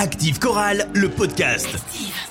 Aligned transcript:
Active 0.00 0.38
Chorale, 0.38 0.88
le 0.94 1.10
podcast. 1.10 1.68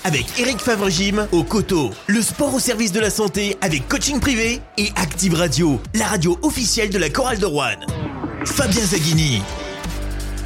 Avec 0.04 0.25
Eric 0.40 0.58
Favre-Gym 0.58 1.27
au 1.31 1.43
coteau. 1.43 1.92
Le 2.07 2.19
sport 2.23 2.55
au 2.55 2.59
service 2.59 2.92
de 2.92 2.99
la 2.99 3.11
santé 3.11 3.57
avec 3.61 3.88
coaching 3.88 4.19
privé. 4.19 4.59
Et 4.79 4.92
Active 4.95 5.35
Radio, 5.35 5.79
la 5.93 6.08
radio 6.08 6.40
officielle 6.42 6.90
de 6.90 6.97
la 6.97 7.11
Chorale 7.11 7.37
de 7.37 7.45
Rouen. 7.45 7.77
Fabien 8.43 8.82
Zaghini. 8.82 9.43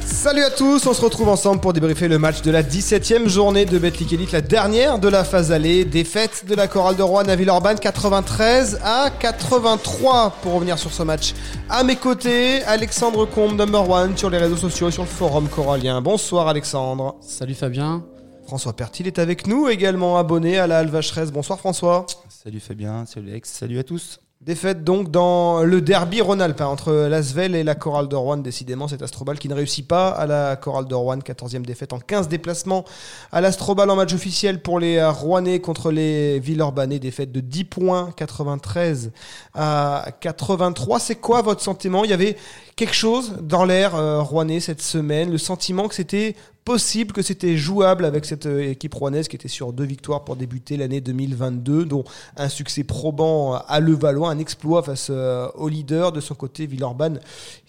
Salut 0.06 0.42
à 0.42 0.50
tous, 0.50 0.86
on 0.86 0.92
se 0.92 1.00
retrouve 1.00 1.28
ensemble 1.28 1.60
pour 1.60 1.72
débriefer 1.72 2.08
le 2.08 2.18
match 2.18 2.42
de 2.42 2.50
la 2.50 2.62
17e 2.62 3.28
journée 3.28 3.64
de 3.64 3.78
Betclic 3.78 4.12
Elite, 4.12 4.32
la 4.32 4.40
dernière 4.40 4.98
de 4.98 5.08
la 5.08 5.24
phase 5.24 5.50
allée. 5.50 5.84
Défaite 5.84 6.44
de 6.46 6.54
la 6.54 6.68
chorale 6.68 6.96
de 6.96 7.02
Rouen 7.02 7.26
à 7.28 7.36
Villeurbanne 7.36 7.78
93 7.78 8.80
à 8.82 9.10
83 9.10 10.38
pour 10.42 10.54
revenir 10.54 10.78
sur 10.78 10.92
ce 10.92 11.02
match. 11.02 11.34
À 11.68 11.84
mes 11.84 11.96
côtés, 11.96 12.62
Alexandre 12.64 13.26
Combe, 13.26 13.56
number 13.56 13.88
one 13.88 14.16
sur 14.16 14.28
les 14.30 14.38
réseaux 14.38 14.56
sociaux 14.56 14.88
et 14.88 14.92
sur 14.92 15.02
le 15.02 15.08
forum 15.08 15.48
corallien. 15.48 16.00
Bonsoir 16.00 16.48
Alexandre. 16.48 17.16
Salut 17.20 17.54
Fabien. 17.54 18.04
François 18.46 18.74
Pertil 18.74 19.06
est 19.06 19.18
avec 19.18 19.46
nous, 19.46 19.68
également 19.68 20.18
abonné 20.18 20.58
à 20.58 20.66
la 20.66 20.78
Alvacheresse. 20.78 21.32
Bonsoir 21.32 21.58
François. 21.58 22.06
Salut 22.28 22.60
Fabien, 22.60 23.06
salut 23.06 23.30
Alex, 23.30 23.50
salut 23.50 23.78
à 23.78 23.84
tous. 23.84 24.20
Défaite 24.44 24.84
donc 24.84 25.10
dans 25.10 25.62
le 25.62 25.80
derby 25.80 26.20
Rhône-Alpin 26.20 26.66
entre 26.66 26.92
l'Asvel 26.92 27.54
et 27.54 27.64
la 27.64 27.74
Chorale 27.74 28.08
de 28.08 28.16
Rouen. 28.16 28.36
Décidément, 28.36 28.88
cet 28.88 29.00
Astrobal 29.00 29.38
qui 29.38 29.48
ne 29.48 29.54
réussit 29.54 29.88
pas 29.88 30.10
à 30.10 30.26
la 30.26 30.56
Chorale 30.56 30.86
de 30.86 30.94
Rouen. 30.94 31.16
14e 31.16 31.62
défaite 31.62 31.94
en 31.94 31.98
15 31.98 32.28
déplacements 32.28 32.84
à 33.32 33.40
l'Astrobal 33.40 33.88
en 33.88 33.96
match 33.96 34.12
officiel 34.12 34.60
pour 34.60 34.78
les 34.78 35.02
Rouennais 35.02 35.60
contre 35.60 35.90
les 35.90 36.40
Villeurbanais. 36.40 36.98
Défaite 36.98 37.32
de 37.32 37.40
10 37.40 37.64
points, 37.64 38.10
93 38.18 39.12
à 39.54 40.08
83. 40.20 41.00
C'est 41.00 41.14
quoi 41.14 41.40
votre 41.40 41.62
sentiment? 41.62 42.04
Il 42.04 42.10
y 42.10 42.12
avait 42.14 42.36
quelque 42.76 42.94
chose 42.94 43.38
dans 43.40 43.64
l'air 43.64 43.94
euh, 43.94 44.20
rouennais 44.20 44.60
cette 44.60 44.82
semaine, 44.82 45.30
le 45.30 45.38
sentiment 45.38 45.88
que 45.88 45.94
c'était 45.94 46.34
possible 46.64 47.12
que 47.12 47.20
c'était 47.20 47.56
jouable 47.56 48.04
avec 48.04 48.24
cette 48.24 48.46
euh, 48.46 48.70
équipe 48.70 48.94
rouennaise 48.94 49.28
qui 49.28 49.36
était 49.36 49.48
sur 49.48 49.72
deux 49.72 49.84
victoires 49.84 50.24
pour 50.24 50.36
débuter 50.36 50.76
l'année 50.76 51.00
2022, 51.00 51.84
dont 51.84 52.04
un 52.36 52.48
succès 52.48 52.84
probant 52.84 53.54
à 53.54 53.80
Levallois, 53.80 54.30
un 54.30 54.38
exploit 54.38 54.82
face 54.82 55.08
euh, 55.10 55.48
au 55.54 55.68
leader. 55.68 56.12
De 56.12 56.20
son 56.20 56.34
côté, 56.34 56.66
Villeurbanne 56.66 57.20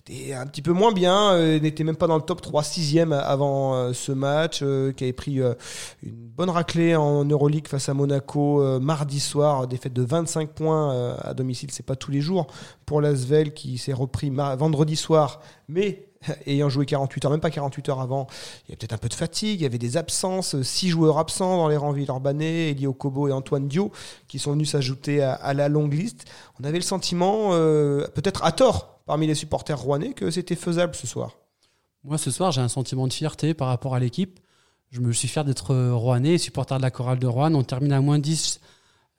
était 0.07 0.33
un 0.33 0.45
petit 0.45 0.61
peu 0.61 0.71
moins 0.71 0.91
bien, 0.91 1.33
euh, 1.33 1.59
n'était 1.59 1.83
même 1.83 1.95
pas 1.95 2.07
dans 2.07 2.15
le 2.15 2.21
top 2.21 2.41
3, 2.41 2.61
6e 2.61 3.11
avant 3.11 3.93
ce 3.93 4.11
match, 4.11 4.59
qui 4.59 5.03
avait 5.03 5.13
pris 5.13 5.39
une 5.39 5.55
bonne 6.13 6.49
raclée 6.49 6.95
en 6.95 7.25
Euroleague 7.25 7.67
face 7.67 7.89
à 7.89 7.93
Monaco 7.93 8.79
mardi 8.79 9.19
soir, 9.19 9.67
défaite 9.67 9.93
de 9.93 10.03
25 10.03 10.49
points 10.49 11.15
à 11.17 11.33
domicile, 11.33 11.71
c'est 11.71 11.85
pas 11.85 11.95
tous 11.95 12.11
les 12.11 12.21
jours 12.21 12.47
pour 12.85 13.01
l'Asvel 13.01 13.53
qui 13.53 13.77
s'est 13.77 13.93
repris 13.93 14.29
vendredi 14.29 14.95
soir, 14.95 15.41
mais 15.67 16.07
ayant 16.45 16.69
joué 16.69 16.85
48 16.85 17.25
heures, 17.25 17.31
même 17.31 17.39
pas 17.39 17.49
48 17.49 17.89
heures 17.89 18.01
avant, 18.01 18.27
il 18.29 18.69
y 18.69 18.71
avait 18.71 18.77
peut-être 18.77 18.93
un 18.93 18.97
peu 18.97 19.09
de 19.09 19.13
fatigue, 19.13 19.59
il 19.59 19.63
y 19.63 19.65
avait 19.65 19.77
des 19.77 19.97
absences, 19.97 20.61
six 20.61 20.89
joueurs 20.89 21.17
absents 21.17 21.57
dans 21.57 21.67
les 21.67 21.77
rangs 21.77 21.91
Villeurbanais, 21.91 22.71
Elio 22.71 22.93
Kobo 22.93 23.27
et 23.27 23.31
Antoine 23.31 23.67
Dio, 23.67 23.91
qui 24.27 24.39
sont 24.39 24.51
venus 24.51 24.71
s'ajouter 24.71 25.21
à, 25.21 25.53
la 25.53 25.69
longue 25.69 25.93
liste. 25.93 26.25
On 26.59 26.63
avait 26.63 26.77
le 26.77 26.83
sentiment, 26.83 27.49
euh, 27.51 28.07
peut-être 28.13 28.43
à 28.43 28.51
tort, 28.51 28.94
parmi 29.05 29.27
les 29.27 29.35
supporters 29.35 29.79
rouennais, 29.79 30.13
que 30.13 30.31
c'était 30.31 30.55
faisable 30.55 30.95
ce 30.95 31.07
soir. 31.07 31.37
Moi, 32.03 32.17
ce 32.17 32.31
soir, 32.31 32.51
j'ai 32.51 32.61
un 32.61 32.67
sentiment 32.67 33.07
de 33.07 33.13
fierté 33.13 33.53
par 33.53 33.67
rapport 33.67 33.95
à 33.95 33.99
l'équipe. 33.99 34.39
Je 34.91 35.01
me 35.01 35.11
suis 35.11 35.27
fier 35.27 35.43
d'être 35.43 35.75
rouennais, 35.91 36.37
supporter 36.37 36.77
de 36.77 36.81
la 36.83 36.91
chorale 36.91 37.19
de 37.19 37.27
Rouen. 37.27 37.53
On 37.55 37.63
termine 37.63 37.93
à 37.93 38.01
moins 38.01 38.19
10 38.19 38.59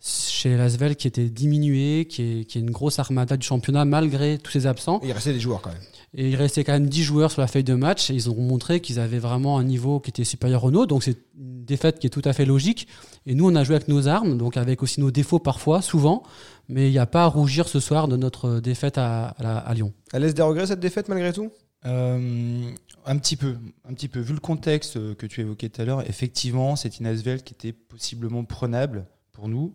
chez 0.01 0.57
Lasvel 0.57 0.97
qui 0.97 1.09
était 1.09 1.29
diminué, 1.29 2.07
qui 2.07 2.23
est, 2.23 2.45
qui 2.45 2.59
est, 2.59 2.61
une 2.61 2.71
grosse 2.71 2.99
armada 2.99 3.37
du 3.37 3.47
championnat 3.47 3.85
malgré 3.85 4.39
tous 4.39 4.53
ses 4.53 4.67
absents. 4.67 5.01
il 5.03 5.13
restait 5.13 5.33
des 5.33 5.41
joueurs 5.41 5.63
quand 5.63 5.71
même. 5.71 5.81
Et 6.15 6.31
il 6.31 6.37
restait 6.37 6.65
quand 6.65 6.73
même 6.73 6.89
10 6.89 7.03
joueurs 7.03 7.31
sur 7.31 7.41
la 7.41 7.47
feuille 7.47 7.65
de 7.65 7.75
match 7.75 8.11
et 8.11 8.15
ils 8.15 8.31
ont 8.31 8.37
montré 8.37 8.81
qu'ils 8.81 8.99
avaient 9.01 9.19
vraiment 9.19 9.59
un 9.59 9.65
niveau 9.65 10.01
qui 10.01 10.11
était 10.11 10.25
supérieur 10.25 10.65
au 10.65 10.71
nôtre. 10.71 10.89
Donc 10.89 11.03
c'est 11.03 11.19
une 11.39 11.65
défaite 11.65 11.99
qui 11.99 12.07
est 12.07 12.11
tout 12.11 12.23
à 12.25 12.33
fait 12.33 12.45
logique. 12.45 12.89
Et 13.27 13.35
nous, 13.35 13.51
on 13.51 13.55
a 13.55 13.65
joué 13.65 13.77
avec 13.77 13.89
nos 13.89 14.09
armes, 14.09 14.39
donc 14.39 14.57
avec 14.57 14.83
aussi 14.83 15.01
nos 15.01 15.11
défauts 15.11 15.39
parfois, 15.39 15.83
souvent. 15.83 16.23
Mais 16.69 16.89
il 16.89 16.93
n'y 16.93 16.99
a 16.99 17.07
pas 17.07 17.25
à 17.25 17.27
rougir 17.27 17.69
ce 17.69 17.81
soir 17.81 18.09
de 18.09 18.17
notre 18.17 18.61
défaite 18.61 18.99
à, 18.99 19.27
à, 19.29 19.75
Lyon. 19.75 19.93
Elle 20.13 20.23
laisse 20.23 20.35
des 20.35 20.43
regrets 20.43 20.67
cette 20.67 20.81
défaite 20.81 21.09
malgré 21.09 21.33
tout? 21.33 21.51
Euh, 21.85 22.71
un 23.05 23.19
petit 23.19 23.37
peu, 23.37 23.57
un 23.89 23.93
petit 23.93 24.09
peu. 24.09 24.21
Vu 24.21 24.33
le 24.33 24.41
contexte 24.41 25.17
que 25.17 25.27
tu 25.27 25.43
évoquais 25.43 25.69
tout 25.69 25.83
à 25.83 25.85
l'heure, 25.85 26.09
effectivement, 26.09 26.77
c'est 26.77 26.99
une 26.99 27.07
Asvel 27.07 27.43
qui 27.43 27.53
était 27.53 27.73
possiblement 27.73 28.45
prenable 28.45 29.07
pour 29.33 29.49
nous. 29.49 29.75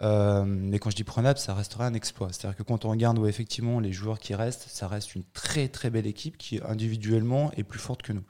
Euh, 0.00 0.44
mais 0.46 0.78
quand 0.78 0.90
je 0.90 0.96
dis 0.96 1.04
prenable, 1.04 1.38
ça 1.38 1.54
restera 1.54 1.86
un 1.86 1.94
exploit. 1.94 2.28
C'est-à-dire 2.32 2.56
que 2.56 2.62
quand 2.62 2.84
on 2.84 2.90
regarde 2.90 3.18
où 3.18 3.26
effectivement 3.26 3.78
les 3.78 3.92
joueurs 3.92 4.18
qui 4.18 4.34
restent, 4.34 4.66
ça 4.68 4.88
reste 4.88 5.14
une 5.14 5.24
très 5.32 5.68
très 5.68 5.90
belle 5.90 6.06
équipe 6.06 6.38
qui 6.38 6.60
individuellement 6.66 7.52
est 7.56 7.62
plus 7.62 7.78
forte 7.78 8.02
que 8.02 8.12
nous. 8.12 8.24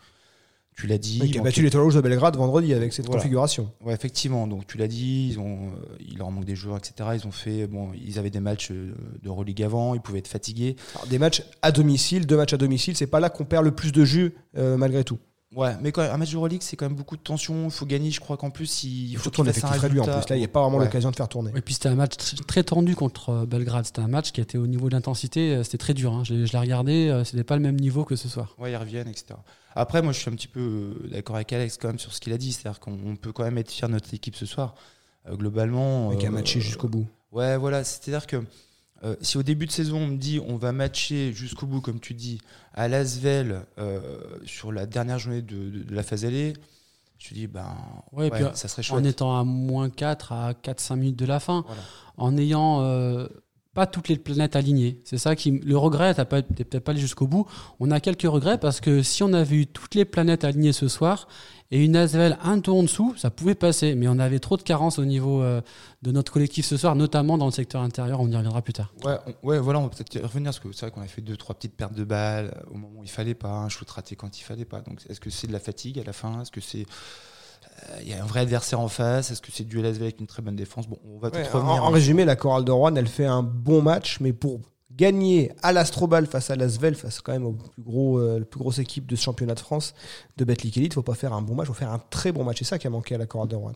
Tu 0.74 0.86
l'as 0.86 0.98
dit. 0.98 1.30
qui 1.30 1.38
a 1.38 1.42
battu 1.42 1.62
les 1.62 1.70
Toulouse 1.70 1.94
de 1.94 2.00
Belgrade 2.00 2.34
vendredi 2.34 2.72
avec 2.72 2.94
cette 2.94 3.06
configuration. 3.06 3.70
Ouais, 3.82 3.92
effectivement. 3.92 4.46
Donc 4.46 4.66
tu 4.66 4.78
l'as 4.78 4.88
dit, 4.88 5.28
ils 5.30 5.38
ont, 5.38 5.68
euh, 5.68 5.96
il 6.00 6.16
leur 6.16 6.30
manque 6.30 6.46
des 6.46 6.56
joueurs, 6.56 6.78
etc. 6.78 7.10
Ils 7.14 7.26
ont 7.26 7.30
fait, 7.30 7.66
bon, 7.66 7.90
ils 7.94 8.18
avaient 8.18 8.30
des 8.30 8.40
matchs 8.40 8.70
euh, 8.70 8.94
de 9.22 9.28
religue 9.28 9.62
avant, 9.62 9.94
ils 9.94 10.00
pouvaient 10.00 10.20
être 10.20 10.28
fatigués. 10.28 10.76
des 11.10 11.18
matchs 11.18 11.42
à 11.60 11.72
domicile, 11.72 12.26
deux 12.26 12.38
matchs 12.38 12.54
à 12.54 12.56
domicile, 12.56 12.96
c'est 12.96 13.06
pas 13.06 13.20
là 13.20 13.28
qu'on 13.28 13.44
perd 13.44 13.64
le 13.64 13.72
plus 13.72 13.92
de 13.92 14.04
jus 14.04 14.34
malgré 14.54 15.04
tout. 15.04 15.18
Ouais, 15.54 15.74
mais 15.82 15.92
quand 15.92 16.02
un 16.02 16.16
match 16.16 16.30
de 16.30 16.36
Euroleague, 16.36 16.62
c'est 16.62 16.76
quand 16.76 16.86
même 16.86 16.96
beaucoup 16.96 17.16
de 17.16 17.22
tension. 17.22 17.64
Il 17.66 17.70
faut 17.70 17.84
gagner. 17.84 18.10
Je 18.10 18.20
crois 18.20 18.36
qu'en 18.36 18.50
plus, 18.50 18.84
il 18.84 19.16
faut 19.18 19.30
qu'il 19.30 19.44
fasse 19.44 19.64
un 19.64 19.68
résultat. 19.68 20.16
En 20.16 20.20
plus, 20.20 20.30
là, 20.30 20.36
il 20.36 20.38
n'y 20.38 20.44
a 20.44 20.48
pas 20.48 20.62
vraiment 20.62 20.78
l'occasion 20.78 21.10
de 21.10 21.16
faire 21.16 21.28
tourner. 21.28 21.52
Et 21.54 21.60
puis, 21.60 21.74
c'était 21.74 21.90
un 21.90 21.94
match 21.94 22.16
très 22.46 22.62
tendu 22.62 22.96
contre 22.96 23.30
euh, 23.30 23.46
Belgrade. 23.46 23.84
C'était 23.84 24.00
un 24.00 24.08
match 24.08 24.32
qui 24.32 24.40
était 24.40 24.56
au 24.56 24.66
niveau 24.66 24.88
de 24.88 24.94
l'intensité. 24.94 25.54
Euh, 25.54 25.62
c'était 25.62 25.78
très 25.78 25.94
dur. 25.94 26.12
Hein. 26.12 26.22
Je, 26.24 26.34
l'ai 26.34 26.58
regardé. 26.58 27.08
Euh, 27.08 27.24
c'était 27.24 27.44
pas 27.44 27.56
le 27.56 27.62
même 27.62 27.78
niveau 27.78 28.04
que 28.04 28.16
ce 28.16 28.28
soir. 28.28 28.54
Ouais, 28.58 28.72
ils 28.72 28.76
reviennent, 28.76 29.08
etc. 29.08 29.34
Après, 29.74 30.00
moi, 30.00 30.12
je 30.12 30.20
suis 30.20 30.30
un 30.30 30.34
petit 30.34 30.48
peu 30.48 30.94
d'accord 31.10 31.36
avec 31.36 31.52
Alex 31.52 31.76
quand 31.76 31.88
même 31.88 31.98
sur 31.98 32.14
ce 32.14 32.20
qu'il 32.20 32.32
a 32.32 32.38
dit. 32.38 32.52
C'est-à-dire 32.52 32.80
qu'on 32.80 33.16
peut 33.16 33.32
quand 33.32 33.44
même 33.44 33.58
être 33.58 33.70
fier 33.70 33.88
de 33.88 33.94
notre 33.94 34.12
équipe 34.14 34.36
ce 34.36 34.46
soir. 34.46 34.74
globalement. 35.28 36.10
Avec 36.10 36.24
un 36.24 36.30
matché 36.30 36.60
jusqu'au 36.60 36.88
bout. 36.88 37.06
Ouais, 37.30 37.58
voilà. 37.58 37.84
C'est-à-dire 37.84 38.26
que 38.26 38.42
euh, 39.04 39.16
si 39.20 39.36
au 39.36 39.42
début 39.42 39.66
de 39.66 39.72
saison 39.72 39.98
on 39.98 40.06
me 40.06 40.16
dit 40.16 40.40
on 40.46 40.56
va 40.56 40.72
matcher 40.72 41.32
jusqu'au 41.32 41.66
bout, 41.66 41.80
comme 41.80 41.98
tu 41.98 42.14
dis, 42.14 42.40
à 42.74 42.88
Lasvel 42.88 43.62
euh, 43.78 44.00
sur 44.44 44.70
la 44.70 44.86
dernière 44.86 45.18
journée 45.18 45.42
de, 45.42 45.84
la 45.92 46.02
phase 46.02 46.24
allée, 46.24 46.52
je 47.18 47.30
me 47.30 47.40
dis 47.40 47.46
ben 47.48 47.76
ouais, 48.12 48.30
ça 48.54 48.68
serait 48.68 48.82
chouette. 48.82 49.00
En 49.00 49.04
étant 49.04 49.38
à 49.38 49.44
moins 49.44 49.90
4 49.90 50.32
à 50.32 50.52
4-5 50.52 50.96
minutes 50.96 51.18
de 51.18 51.26
la 51.26 51.40
fin, 51.40 51.64
en 52.16 52.36
ayant 52.36 52.82
euh, 52.82 53.26
pas 53.74 53.86
toutes 53.86 54.08
les 54.08 54.16
planètes 54.16 54.56
alignées. 54.56 55.00
C'est 55.04 55.18
ça 55.18 55.34
qui. 55.34 55.50
Le 55.50 55.76
regret, 55.76 56.14
t'es 56.14 56.24
peut-être 56.24 56.80
pas 56.80 56.92
allé 56.92 57.00
jusqu'au 57.00 57.26
bout. 57.26 57.46
On 57.80 57.90
a 57.90 58.00
quelques 58.00 58.22
regrets 58.22 58.58
parce 58.58 58.80
que 58.80 59.02
si 59.02 59.22
on 59.22 59.32
avait 59.32 59.56
eu 59.56 59.66
toutes 59.66 59.94
les 59.94 60.04
planètes 60.04 60.44
alignées 60.44 60.72
ce 60.72 60.88
soir, 60.88 61.26
et 61.72 61.82
une 61.82 61.96
Asvel 61.96 62.36
un 62.42 62.60
tour 62.60 62.76
en 62.76 62.82
dessous, 62.82 63.14
ça 63.16 63.30
pouvait 63.30 63.54
passer, 63.54 63.94
mais 63.94 64.06
on 64.06 64.18
avait 64.18 64.40
trop 64.40 64.58
de 64.58 64.62
carences 64.62 64.98
au 64.98 65.06
niveau 65.06 65.42
euh, 65.42 65.62
de 66.02 66.12
notre 66.12 66.30
collectif 66.30 66.66
ce 66.66 66.76
soir, 66.76 66.94
notamment 66.96 67.38
dans 67.38 67.46
le 67.46 67.50
secteur 67.50 67.80
intérieur. 67.80 68.20
On 68.20 68.28
y 68.28 68.36
reviendra 68.36 68.60
plus 68.60 68.74
tard. 68.74 68.92
Ouais, 69.06 69.16
ouais 69.42 69.58
voilà, 69.58 69.78
on 69.78 69.84
va 69.84 69.88
peut-être 69.88 70.20
revenir 70.22 70.50
parce 70.50 70.60
que 70.60 70.70
c'est 70.72 70.84
vrai 70.84 70.90
qu'on 70.90 71.00
a 71.00 71.06
fait 71.06 71.22
deux, 71.22 71.38
trois 71.38 71.54
petites 71.54 71.74
pertes 71.74 71.94
de 71.94 72.04
balles 72.04 72.62
au 72.70 72.74
moment 72.74 73.00
où 73.00 73.04
il 73.04 73.10
fallait 73.10 73.34
pas, 73.34 73.48
un 73.48 73.70
shoot 73.70 73.88
raté 73.88 74.16
quand 74.16 74.38
il 74.38 74.42
fallait 74.42 74.66
pas. 74.66 74.82
Donc, 74.82 75.00
est-ce 75.08 75.18
que 75.18 75.30
c'est 75.30 75.46
de 75.46 75.52
la 75.52 75.60
fatigue 75.60 75.98
à 75.98 76.04
la 76.04 76.12
fin? 76.12 76.42
Est-ce 76.42 76.50
que 76.50 76.60
c'est 76.60 76.84
il 78.02 78.08
y 78.08 78.14
a 78.14 78.22
un 78.22 78.26
vrai 78.26 78.40
adversaire 78.40 78.80
en 78.80 78.88
face. 78.88 79.30
Est-ce 79.30 79.40
que 79.40 79.52
c'est 79.52 79.64
du 79.64 79.80
LSV 79.80 80.02
avec 80.02 80.20
une 80.20 80.26
très 80.26 80.42
bonne 80.42 80.56
défense? 80.56 80.88
Bon, 80.88 80.98
on 81.04 81.18
va 81.18 81.28
ouais, 81.30 81.48
revenir. 81.48 81.84
En, 81.84 81.90
résumé, 81.90 82.24
la 82.24 82.36
chorale 82.36 82.64
de 82.64 82.72
Rouen, 82.72 82.94
elle 82.94 83.08
fait 83.08 83.26
un 83.26 83.42
bon 83.42 83.82
match, 83.82 84.18
mais 84.20 84.32
pour 84.32 84.60
gagner 84.96 85.52
à 85.62 85.72
l'Astrobal 85.72 86.26
face 86.26 86.50
à 86.50 86.56
l'Asvel, 86.56 86.94
face 86.94 87.20
quand 87.20 87.32
même 87.32 87.46
au 87.46 87.52
plus 87.52 87.82
gros, 87.82 88.18
euh, 88.18 88.40
la 88.40 88.44
plus 88.44 88.58
grosse 88.58 88.78
équipe 88.78 89.06
de 89.06 89.16
ce 89.16 89.22
championnat 89.22 89.54
de 89.54 89.60
France 89.60 89.94
de 90.36 90.44
Betclic 90.44 90.76
Elite, 90.76 90.92
il 90.92 90.94
faut 90.94 91.02
pas 91.02 91.14
faire 91.14 91.32
un 91.32 91.42
bon 91.42 91.54
match, 91.54 91.66
il 91.66 91.68
faut 91.68 91.78
faire 91.78 91.92
un 91.92 92.02
très 92.10 92.32
bon 92.32 92.44
match. 92.44 92.58
C'est 92.58 92.64
ça 92.64 92.78
qui 92.78 92.86
a 92.86 92.90
manqué 92.90 93.14
à 93.14 93.18
la 93.18 93.26
Chorale 93.26 93.48
de 93.48 93.56
Rouen. 93.56 93.72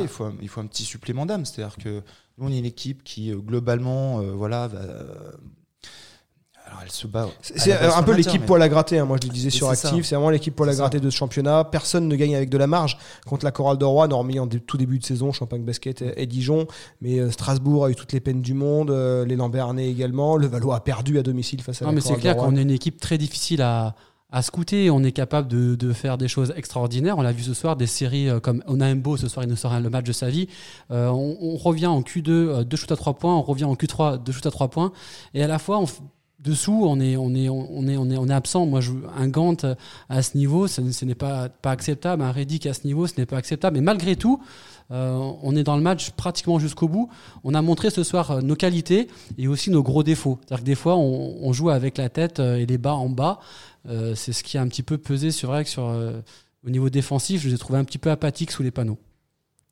il, 0.00 0.08
faut, 0.08 0.30
il 0.40 0.48
faut 0.48 0.60
un 0.60 0.66
petit 0.66 0.84
supplément 0.84 1.26
d'âme. 1.26 1.44
C'est-à-dire 1.44 1.76
que 1.76 2.02
nous, 2.38 2.48
on 2.48 2.52
est 2.52 2.58
une 2.58 2.64
équipe 2.64 3.02
qui, 3.02 3.30
euh, 3.30 3.36
globalement, 3.36 4.20
euh, 4.20 4.32
voilà, 4.32 4.68
va, 4.68 4.80
se 6.88 7.06
bat. 7.06 7.28
C'est 7.40 7.72
un 7.72 8.02
peu 8.02 8.14
l'équipe 8.14 8.44
poil 8.44 8.62
à 8.62 8.68
gratter. 8.68 8.98
Hein. 8.98 9.04
Moi, 9.04 9.18
je 9.22 9.28
le 9.28 9.32
disais 9.32 9.50
sur 9.50 9.68
Active. 9.68 10.04
C'est 10.04 10.14
vraiment 10.14 10.30
l'équipe 10.30 10.54
poil 10.54 10.68
à 10.68 10.74
gratter 10.74 11.00
de 11.00 11.10
ce 11.10 11.16
championnat. 11.16 11.64
Personne 11.64 12.08
ne 12.08 12.16
gagne 12.16 12.34
avec 12.34 12.50
de 12.50 12.58
la 12.58 12.66
marge 12.66 12.98
contre 13.26 13.44
la 13.44 13.50
Chorale 13.50 13.78
de 13.78 13.84
Rouen, 13.84 14.10
hormis 14.10 14.38
en 14.38 14.46
tout 14.46 14.76
début 14.76 14.98
de 14.98 15.04
saison, 15.04 15.32
Champagne 15.32 15.64
Basket 15.64 16.02
et, 16.16 16.26
Dijon. 16.26 16.66
Mais 17.00 17.18
euh, 17.18 17.30
Strasbourg 17.30 17.84
a 17.84 17.90
eu 17.90 17.94
toutes 17.94 18.12
les 18.12 18.20
peines 18.20 18.42
du 18.42 18.54
monde. 18.54 18.90
Euh, 18.90 19.24
les 19.24 19.36
Lambernais 19.36 19.88
également. 19.88 20.36
Le 20.36 20.46
Valois 20.46 20.76
a 20.76 20.80
perdu 20.80 21.18
à 21.18 21.22
domicile 21.22 21.62
face 21.62 21.82
à 21.82 21.86
non, 21.86 21.92
mais 21.92 22.00
c'est 22.00 22.16
clair 22.16 22.36
qu'on 22.36 22.56
est 22.56 22.62
une 22.62 22.70
équipe 22.70 23.00
très 23.00 23.18
difficile 23.18 23.62
à 23.62 23.94
à 24.34 24.40
scouter, 24.40 24.88
on 24.88 25.04
est 25.04 25.12
capable 25.12 25.46
de, 25.46 25.74
de, 25.74 25.92
faire 25.92 26.16
des 26.16 26.26
choses 26.26 26.54
extraordinaires. 26.56 27.18
On 27.18 27.20
l'a 27.20 27.32
vu 27.32 27.42
ce 27.42 27.52
soir, 27.52 27.76
des 27.76 27.86
séries 27.86 28.30
euh, 28.30 28.40
comme 28.40 28.64
Onaembo, 28.66 29.18
ce 29.18 29.28
soir 29.28 29.44
il 29.44 29.50
nous 29.50 29.56
sera 29.56 29.78
le 29.78 29.90
match 29.90 30.06
de 30.06 30.12
sa 30.12 30.30
vie. 30.30 30.48
on, 30.88 31.36
on, 31.38 31.56
revient 31.58 31.88
en 31.88 32.00
Q2, 32.00 32.64
deux 32.64 32.76
shoots 32.78 32.92
à 32.92 32.96
trois 32.96 33.12
points, 33.12 33.36
on 33.36 33.42
revient 33.42 33.64
en 33.64 33.74
Q3, 33.74 34.22
deux 34.22 34.32
shoots 34.32 34.46
à 34.46 34.50
trois 34.50 34.68
points. 34.68 34.92
Et 35.34 35.42
à 35.42 35.46
la 35.46 35.58
fois, 35.58 35.80
on, 35.80 35.86
dessous, 36.42 36.82
on 36.84 37.00
est, 37.00 37.16
on 37.16 37.34
est, 37.34 37.48
on 37.48 37.86
est, 37.86 37.96
on 37.96 38.10
est, 38.10 38.16
on 38.16 38.28
est 38.28 38.32
absent. 38.32 38.66
Moi, 38.66 38.80
je, 38.80 38.92
un 39.16 39.28
Gant 39.28 39.56
à 40.08 40.22
ce 40.22 40.36
niveau, 40.36 40.66
ce, 40.66 41.04
n'est 41.04 41.14
pas, 41.14 41.48
pas 41.48 41.70
acceptable. 41.70 42.22
Un 42.22 42.32
Reddick 42.32 42.66
à 42.66 42.74
ce 42.74 42.86
niveau, 42.86 43.06
ce 43.06 43.14
n'est 43.18 43.26
pas 43.26 43.36
acceptable. 43.36 43.76
Mais 43.76 43.82
malgré 43.82 44.16
tout, 44.16 44.40
euh, 44.90 45.32
on 45.42 45.56
est 45.56 45.62
dans 45.62 45.76
le 45.76 45.82
match 45.82 46.10
pratiquement 46.10 46.58
jusqu'au 46.58 46.88
bout. 46.88 47.08
On 47.44 47.54
a 47.54 47.62
montré 47.62 47.90
ce 47.90 48.02
soir 48.04 48.30
euh, 48.30 48.40
nos 48.40 48.56
qualités 48.56 49.08
et 49.38 49.48
aussi 49.48 49.70
nos 49.70 49.82
gros 49.82 50.02
défauts. 50.02 50.38
C'est-à-dire 50.40 50.64
que 50.64 50.66
des 50.66 50.74
fois, 50.74 50.96
on, 50.96 51.52
joue 51.52 51.70
avec 51.70 51.98
la 51.98 52.08
tête 52.08 52.40
euh, 52.40 52.56
et 52.56 52.66
les 52.66 52.78
bas 52.78 52.94
en 52.94 53.08
bas. 53.08 53.38
c'est 53.86 54.32
ce 54.32 54.42
qui 54.42 54.58
a 54.58 54.62
un 54.62 54.68
petit 54.68 54.82
peu 54.82 54.98
pesé 54.98 55.30
sur, 55.30 55.54
sur 55.66 55.84
Au 56.66 56.70
niveau 56.70 56.90
défensif, 56.90 57.42
je 57.42 57.48
les 57.48 57.54
ai 57.54 57.58
trouvés 57.58 57.78
un 57.78 57.84
petit 57.84 57.98
peu 57.98 58.10
apathiques 58.10 58.50
sous 58.50 58.62
les 58.62 58.70
panneaux. 58.70 58.98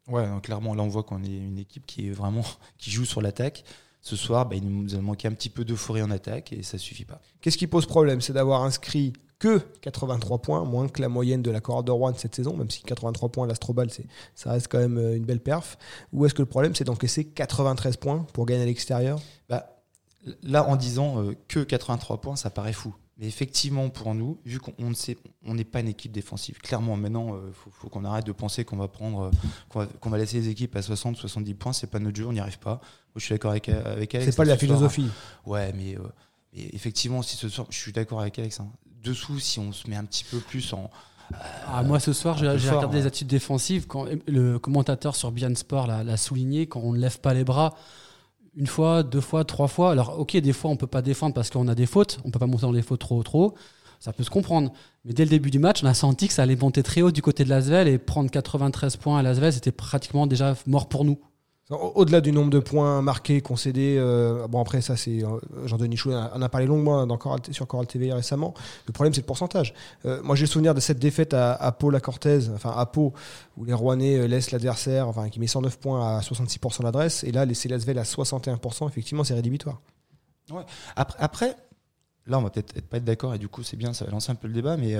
Ouais, 0.08 0.26
clairement, 0.43 0.75
là, 0.75 0.82
on 0.82 0.88
voit 0.88 1.05
qu'on 1.05 1.23
est 1.23 1.37
une 1.37 1.58
équipe 1.58 1.87
qui 1.87 2.08
est 2.08 2.11
vraiment 2.11 2.44
qui 2.78 2.90
joue 2.90 3.05
sur 3.05 3.20
l'attaque. 3.20 3.64
Ce 4.02 4.17
soir, 4.17 4.47
bah, 4.49 4.56
il 4.56 4.67
nous 4.67 4.94
a 4.94 5.00
manqué 5.00 5.29
un 5.29 5.32
petit 5.32 5.50
peu 5.50 5.64
d'euphorie 5.64 6.02
en 6.02 6.11
attaque 6.11 6.52
et 6.52 6.62
ça 6.62 6.79
suffit 6.79 7.05
pas. 7.05 7.20
Qu'est-ce 7.41 7.58
qui 7.58 7.67
pose 7.67 7.87
problème? 7.87 8.20
C'est 8.20 8.32
d'avoir 8.32 8.62
inscrit 8.64 9.12
que 9.38 9.58
83 9.81 10.38
points, 10.38 10.64
moins 10.64 10.88
que 10.88 11.00
la 11.00 11.08
moyenne 11.08 11.43
de 11.43 11.50
la 11.50 11.61
Corolle 11.61 11.85
de 11.85 11.91
Rouen 11.91 12.12
cette 12.14 12.35
saison, 12.35 12.56
même 12.56 12.70
si 12.70 12.82
83 12.82 13.31
points, 13.31 13.47
l'Astrobal, 13.47 13.88
ça 14.35 14.52
reste 14.52 14.69
quand 14.69 14.79
même 14.79 14.99
euh, 14.99 15.17
une 15.17 15.25
belle 15.25 15.41
perf. 15.41 15.79
Ou 16.12 16.26
est-ce 16.26 16.35
que 16.35 16.43
le 16.43 16.47
problème, 16.47 16.75
c'est 16.75 16.85
d'encaisser 16.85 17.25
93 17.25 17.97
points 17.97 18.26
pour 18.32 18.47
gagner 18.47 18.62
à 18.62 18.67
l'extérieur? 18.67 19.19
Bah, 19.49 19.81
Là, 20.43 20.69
en 20.69 20.76
disant 20.76 21.23
euh, 21.23 21.35
que 21.49 21.61
83 21.61 22.20
points, 22.20 22.37
ça 22.37 22.50
paraît 22.50 22.73
fou. 22.73 22.94
Mais 23.20 23.26
effectivement, 23.26 23.90
pour 23.90 24.14
nous, 24.14 24.40
vu 24.46 24.58
qu'on 24.58 24.72
ne 24.78 24.94
sait, 24.94 25.19
on 25.44 25.55
n'est 25.55 25.64
pas 25.64 25.81
une 25.81 25.88
équipe 25.88 26.11
défensive. 26.11 26.58
Clairement, 26.58 26.96
maintenant, 26.96 27.37
il 27.37 27.49
euh, 27.49 27.52
faut, 27.52 27.88
qu'on 27.90 28.05
arrête 28.05 28.25
de 28.25 28.32
penser 28.32 28.64
qu'on 28.64 28.78
va 28.78 28.88
prendre, 28.88 29.31
qu'on 29.69 30.11
va, 30.11 30.19
laisser 30.19 30.38
les 30.38 30.49
équipes 30.49 30.75
à 30.75 30.82
60, 30.82 31.17
70 31.17 31.55
points. 31.55 31.72
C'est 31.75 31.87
pas 31.87 31.99
notre 31.99 32.17
jeu, 32.17 32.26
on 32.26 32.32
n'y 32.32 32.40
arrive 32.40 32.58
pas. 32.58 32.81
je 33.14 33.22
suis 33.22 33.34
d'accord 33.34 33.50
avec, 33.50 33.69
avec 33.69 34.14
Alex. 34.14 34.31
C'est 34.31 34.37
pas 34.37 34.44
la 34.44 34.56
philosophie. 34.56 35.11
ouais, 35.44 35.72
mais, 35.75 35.99
effectivement, 36.55 37.20
si 37.20 37.37
ce 37.37 37.50
soir, 37.50 37.67
je 37.69 37.76
suis 37.76 37.93
d'accord 37.93 38.20
avec 38.20 38.38
Alex. 38.38 38.58
Hein 38.61 38.72
dessous 39.02 39.38
si 39.38 39.58
on 39.58 39.73
se 39.73 39.88
met 39.88 39.96
un 39.96 40.05
petit 40.05 40.25
peu 40.25 40.38
plus 40.38 40.73
en. 40.73 40.90
ah, 41.69 41.82
moi 41.82 42.00
ce 42.00 42.12
soir, 42.12 42.38
j'ai 42.38 42.49
regardé 42.49 42.99
les 42.99 43.06
attitudes 43.06 43.28
défensives. 43.28 43.87
Quand 43.87 44.06
le 44.26 44.58
commentateur 44.58 45.16
sur 45.16 45.31
Bian 45.32 45.55
Sport 45.55 45.87
l'a 45.87 46.16
souligné, 46.16 46.66
quand 46.66 46.81
on 46.81 46.93
ne 46.93 46.99
lève 46.99 47.20
pas 47.20 47.34
les 47.34 47.44
bras, 47.44 47.75
une 48.55 48.67
fois, 48.67 49.02
deux 49.02 49.20
fois, 49.20 49.44
trois 49.44 49.69
fois. 49.69 49.93
Alors, 49.93 50.19
ok, 50.19 50.37
des 50.37 50.52
fois, 50.52 50.70
on 50.70 50.76
peut 50.76 50.87
pas 50.87 51.02
défendre 51.02 51.35
parce 51.35 51.50
qu'on 51.50 51.69
a 51.69 51.75
des 51.75 51.87
fautes. 51.87 52.19
On 52.25 52.31
peut 52.31 52.38
pas 52.38 52.47
monter 52.47 52.62
dans 52.62 52.73
les 52.73 52.82
fautes 52.82 53.00
trop, 53.00 53.23
trop. 53.23 53.55
Ça 54.00 54.12
peut 54.12 54.25
se 54.25 54.31
comprendre. 54.31 54.73
Mais 55.05 55.12
dès 55.12 55.25
le 55.25 55.31
début 55.31 55.50
du 55.50 55.58
match, 55.58 55.82
on 55.85 55.87
a 55.87 55.94
senti 55.94 56.29
que 56.29 56.35
ça 56.35 56.43
allait 56.43 56.56
monter 56.56 56.82
très 56.82 57.02
haut 57.02 57.11
du 57.11 57.23
côté 57.23 57.44
de 57.44 57.50
Lasvel 57.50 57.87
et 57.87 57.99
prendre 57.99 58.31
93 58.31 58.97
points 58.97 59.19
à 59.19 59.23
Lasvel, 59.23 59.52
c'était 59.52 59.73
pratiquement 59.73 60.26
déjà 60.26 60.55
mort 60.67 60.88
pour 60.88 61.05
nous. 61.05 61.19
Au-delà 61.70 62.20
du 62.20 62.32
nombre 62.32 62.50
de 62.50 62.58
points 62.58 63.00
marqués, 63.00 63.40
concédés, 63.40 63.96
euh, 63.96 64.49
bon 64.49 64.61
après 64.61 64.81
ça 64.81 64.96
c'est 64.96 65.22
euh, 65.22 65.38
Jean-Denis 65.67 65.96
Chou 65.96 66.12
en 66.12 66.43
a 66.43 66.49
parlé 66.49 66.67
longuement 66.67 67.06
dans 67.06 67.19
sur 67.52 67.67
Coral 67.69 67.87
TV 67.87 68.12
récemment. 68.12 68.55
Le 68.88 68.93
problème 68.93 69.14
c'est 69.14 69.20
le 69.20 69.26
pourcentage. 69.26 69.72
Euh, 70.05 70.20
moi 70.25 70.34
j'ai 70.34 70.46
le 70.46 70.49
souvenir 70.49 70.75
de 70.75 70.81
cette 70.81 70.99
défaite 70.99 71.32
à, 71.32 71.52
à 71.55 71.70
Pau 71.70 71.90
la 71.90 72.00
Cortez, 72.00 72.40
enfin 72.52 72.75
à 72.76 72.87
Pau 72.87 73.12
où 73.56 73.64
les 73.64 73.72
Rouennais 73.72 74.26
laissent 74.26 74.50
l'adversaire, 74.50 75.06
enfin 75.06 75.28
qui 75.28 75.38
met 75.38 75.46
109 75.46 75.78
points 75.78 76.19
à 76.19 76.20
66% 76.22 76.82
l'adresse 76.82 77.22
et 77.22 77.31
là 77.31 77.44
laisser 77.44 77.69
Lasvel 77.69 77.99
à 77.99 78.02
61%, 78.02 78.88
effectivement 78.88 79.23
c'est 79.23 79.34
rédhibitoire. 79.34 79.81
Ouais. 80.50 80.64
Après, 80.96 81.19
après, 81.20 81.56
là 82.26 82.40
on 82.40 82.43
va 82.43 82.50
peut-être 82.50 82.81
pas 82.88 82.96
être 82.96 83.05
d'accord 83.05 83.32
et 83.37 83.38
du 83.38 83.46
coup 83.46 83.62
c'est 83.62 83.76
bien, 83.76 83.93
ça 83.93 84.05
va 84.05 84.11
lancer 84.11 84.32
un 84.32 84.34
peu 84.34 84.49
le 84.49 84.55
débat, 84.55 84.76
mais 84.76 84.96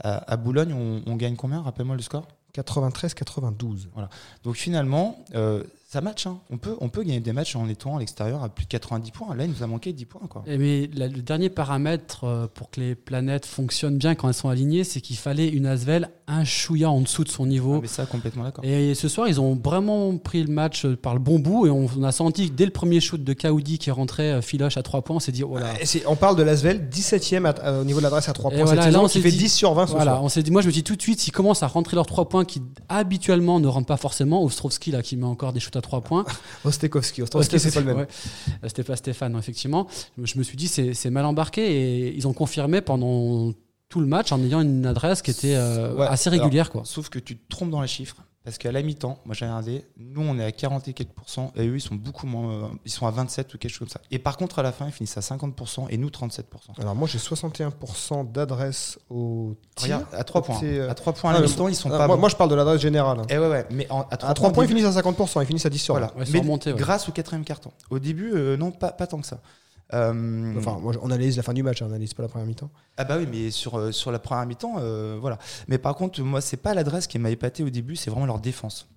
à, 0.00 0.36
Boulogne 0.36 0.72
on, 0.72 1.00
on 1.06 1.14
gagne 1.14 1.36
combien 1.36 1.62
Rappelle-moi 1.62 1.94
le 1.94 2.02
score? 2.02 2.26
93-92. 2.54 3.88
Voilà. 3.92 4.08
Donc 4.44 4.56
finalement, 4.56 5.24
euh, 5.34 5.62
ça 5.88 6.02
match. 6.02 6.26
Hein. 6.26 6.38
On, 6.50 6.58
peut, 6.58 6.76
on 6.82 6.90
peut 6.90 7.02
gagner 7.02 7.20
des 7.20 7.32
matchs 7.32 7.56
en 7.56 7.66
étant 7.66 7.96
à 7.96 8.00
l'extérieur 8.00 8.42
à 8.42 8.50
plus 8.50 8.66
de 8.66 8.68
90 8.68 9.10
points. 9.10 9.34
Là, 9.34 9.44
il 9.44 9.50
nous 9.50 9.62
a 9.62 9.66
manqué 9.66 9.94
10 9.94 10.04
points. 10.04 10.26
Quoi. 10.28 10.44
mais 10.46 10.86
le 10.94 11.08
dernier 11.22 11.48
paramètre 11.48 12.24
euh, 12.24 12.46
pour 12.46 12.70
que 12.70 12.80
les 12.80 12.94
planètes 12.94 13.46
fonctionnent 13.46 13.96
bien 13.96 14.14
quand 14.14 14.28
elles 14.28 14.34
sont 14.34 14.50
alignées, 14.50 14.84
c'est 14.84 15.00
qu'il 15.00 15.16
fallait 15.16 15.48
une 15.48 15.64
Asvel 15.64 16.10
un 16.26 16.44
chouïa 16.44 16.90
en 16.90 17.00
dessous 17.00 17.24
de 17.24 17.30
son 17.30 17.46
niveau. 17.46 17.76
Ah, 17.76 17.78
mais 17.80 17.88
ça, 17.88 18.04
complètement 18.04 18.44
d'accord. 18.44 18.62
Et 18.66 18.94
ce 18.94 19.08
soir, 19.08 19.28
ils 19.28 19.40
ont 19.40 19.54
vraiment 19.54 20.14
pris 20.18 20.42
le 20.42 20.52
match 20.52 20.84
euh, 20.84 20.94
par 20.94 21.14
le 21.14 21.20
bon 21.20 21.38
bout 21.38 21.66
et 21.66 21.70
on, 21.70 21.88
a 22.02 22.12
senti 22.12 22.50
que 22.50 22.54
dès 22.54 22.66
le 22.66 22.70
premier 22.70 23.00
shoot 23.00 23.24
de 23.24 23.32
Kaoudi 23.32 23.78
qui 23.78 23.90
rentrait 23.90 24.32
euh, 24.32 24.42
filoche 24.42 24.76
à 24.76 24.82
3 24.82 25.00
points, 25.00 25.16
on 25.16 25.20
s'est 25.20 25.32
dit, 25.32 25.42
oh 25.42 25.56
là. 25.56 25.72
on 26.06 26.16
parle 26.16 26.36
de 26.36 26.42
l'Asvel, 26.42 26.86
17ème 26.92 27.80
au 27.80 27.84
niveau 27.84 28.00
de 28.00 28.04
l'adresse 28.04 28.28
à 28.28 28.34
3 28.34 28.50
points. 28.50 28.64
Voilà, 28.64 28.82
cette 28.82 28.92
là, 28.92 29.00
on 29.00 29.08
fait 29.08 29.22
10 29.22 29.48
sur 29.48 29.72
20 29.72 29.86
ce 29.86 29.92
voilà, 29.92 30.20
on 30.20 30.28
s'est 30.28 30.42
dit, 30.42 30.50
moi 30.50 30.60
je 30.60 30.66
me 30.66 30.72
dis 30.72 30.84
tout 30.84 30.96
de 30.96 31.02
suite, 31.02 31.18
s'ils 31.18 31.32
commencent 31.32 31.62
à 31.62 31.66
rentrer 31.66 31.94
leurs 31.94 32.06
3 32.06 32.28
points 32.28 32.44
qui 32.44 32.60
habituellement 32.90 33.58
ne 33.58 33.68
rentrent 33.68 33.86
pas 33.86 33.96
forcément, 33.96 34.44
Ostrovski 34.44 34.90
là 34.90 35.00
qui 35.00 35.16
met 35.16 35.24
encore 35.24 35.54
des 35.54 35.60
shoots 35.60 35.77
à 35.78 35.80
3 35.82 36.02
points. 36.02 36.24
Ostekowski. 36.64 37.22
Ostekowski, 37.22 37.58
c'est 37.60 37.72
pas 37.72 37.80
le 37.80 37.86
même. 37.86 37.98
Euh, 38.00 38.04
C'était 38.68 38.84
pas 38.84 38.96
Stéphane, 38.96 39.36
effectivement. 39.38 39.86
Je 40.22 40.38
me 40.38 40.42
suis 40.42 40.56
dit, 40.56 40.68
c'est 40.68 41.10
mal 41.10 41.24
embarqué 41.24 41.62
et 42.08 42.14
ils 42.16 42.26
ont 42.28 42.32
confirmé 42.34 42.80
pendant 42.80 43.52
tout 43.88 44.00
le 44.00 44.06
match 44.06 44.32
en 44.32 44.42
ayant 44.42 44.60
une 44.60 44.84
adresse 44.84 45.22
qui 45.22 45.30
était 45.30 45.54
euh, 45.54 45.98
assez 46.00 46.28
régulière. 46.28 46.70
quoi. 46.70 46.82
Sauf 46.84 47.08
que 47.08 47.18
tu 47.18 47.38
te 47.38 47.48
trompes 47.48 47.70
dans 47.70 47.80
les 47.80 47.88
chiffres. 47.88 48.16
Parce 48.48 48.56
qu'à 48.56 48.72
la 48.72 48.80
mi-temps, 48.80 49.18
moi 49.26 49.34
j'ai 49.34 49.44
regardé, 49.44 49.84
nous 49.98 50.22
on 50.22 50.38
est 50.38 50.44
à 50.44 50.48
44% 50.48 51.50
et 51.56 51.68
eux 51.68 51.76
ils 51.76 51.82
sont 51.82 51.96
beaucoup 51.96 52.26
moins, 52.26 52.50
euh, 52.50 52.68
ils 52.86 52.90
sont 52.90 53.06
à 53.06 53.10
27 53.10 53.52
ou 53.52 53.58
quelque 53.58 53.70
chose 53.70 53.80
comme 53.80 53.88
ça. 53.88 54.00
Et 54.10 54.18
par 54.18 54.38
contre 54.38 54.58
à 54.58 54.62
la 54.62 54.72
fin 54.72 54.86
ils 54.86 54.92
finissent 54.92 55.18
à 55.18 55.20
50% 55.20 55.88
et 55.90 55.98
nous 55.98 56.08
37%. 56.08 56.44
Alors 56.78 56.94
moi 56.94 57.06
j'ai 57.06 57.18
61% 57.18 58.32
d'adresse 58.32 58.98
au 59.10 59.54
tir. 59.76 60.00
à 60.14 60.24
3 60.24 60.40
points. 60.40 60.60
À 60.88 60.94
3 60.94 61.12
points 61.12 61.32
à 61.32 61.34
la 61.34 61.46
mi-temps 61.46 61.68
ils 61.68 61.74
sont 61.74 61.90
pas. 61.90 62.06
Moi, 62.16 62.30
je 62.30 62.36
parle 62.36 62.48
de 62.48 62.54
l'adresse 62.54 62.80
générale. 62.80 63.18
Et 63.28 63.34
eh 63.34 63.38
ouais, 63.38 63.50
ouais, 63.50 63.66
mais 63.70 63.86
à 63.90 64.16
3, 64.16 64.50
points, 64.50 64.64
ils 64.64 64.68
finissent 64.68 64.86
à 64.86 64.98
50%, 64.98 65.42
ils 65.42 65.46
finissent 65.46 65.66
à 65.66 65.70
10 65.70 65.78
sur 65.78 65.92
voilà. 65.92 66.14
mais 66.16 66.40
grâce 66.72 67.06
au 67.06 67.12
quatrième 67.12 67.44
carton. 67.44 67.70
Au 67.90 67.98
début, 67.98 68.32
euh, 68.32 68.56
non, 68.56 68.70
pas, 68.70 68.92
pas 68.92 69.06
tant 69.06 69.20
que 69.20 69.26
ça. 69.26 69.42
Euh, 69.94 70.54
enfin, 70.58 70.78
moi, 70.80 70.92
on 71.02 71.10
analyse 71.10 71.36
la 71.36 71.42
fin 71.42 71.54
du 71.54 71.62
match, 71.62 71.80
hein, 71.80 71.86
on 71.86 71.90
analyse 71.90 72.14
pas 72.14 72.22
la 72.22 72.28
première 72.28 72.46
mi-temps. 72.46 72.70
Ah 72.96 73.04
bah 73.04 73.16
oui, 73.18 73.26
mais 73.30 73.50
sur, 73.50 73.78
euh, 73.78 73.92
sur 73.92 74.12
la 74.12 74.18
première 74.18 74.46
mi-temps, 74.46 74.76
euh, 74.78 75.16
voilà. 75.20 75.38
Mais 75.66 75.78
par 75.78 75.94
contre, 75.94 76.20
moi, 76.22 76.40
c'est 76.40 76.58
pas 76.58 76.74
l'adresse 76.74 77.06
qui 77.06 77.18
m'a 77.18 77.30
épaté 77.30 77.62
au 77.62 77.70
début, 77.70 77.96
c'est 77.96 78.10
vraiment 78.10 78.26
leur 78.26 78.40
défense. 78.40 78.88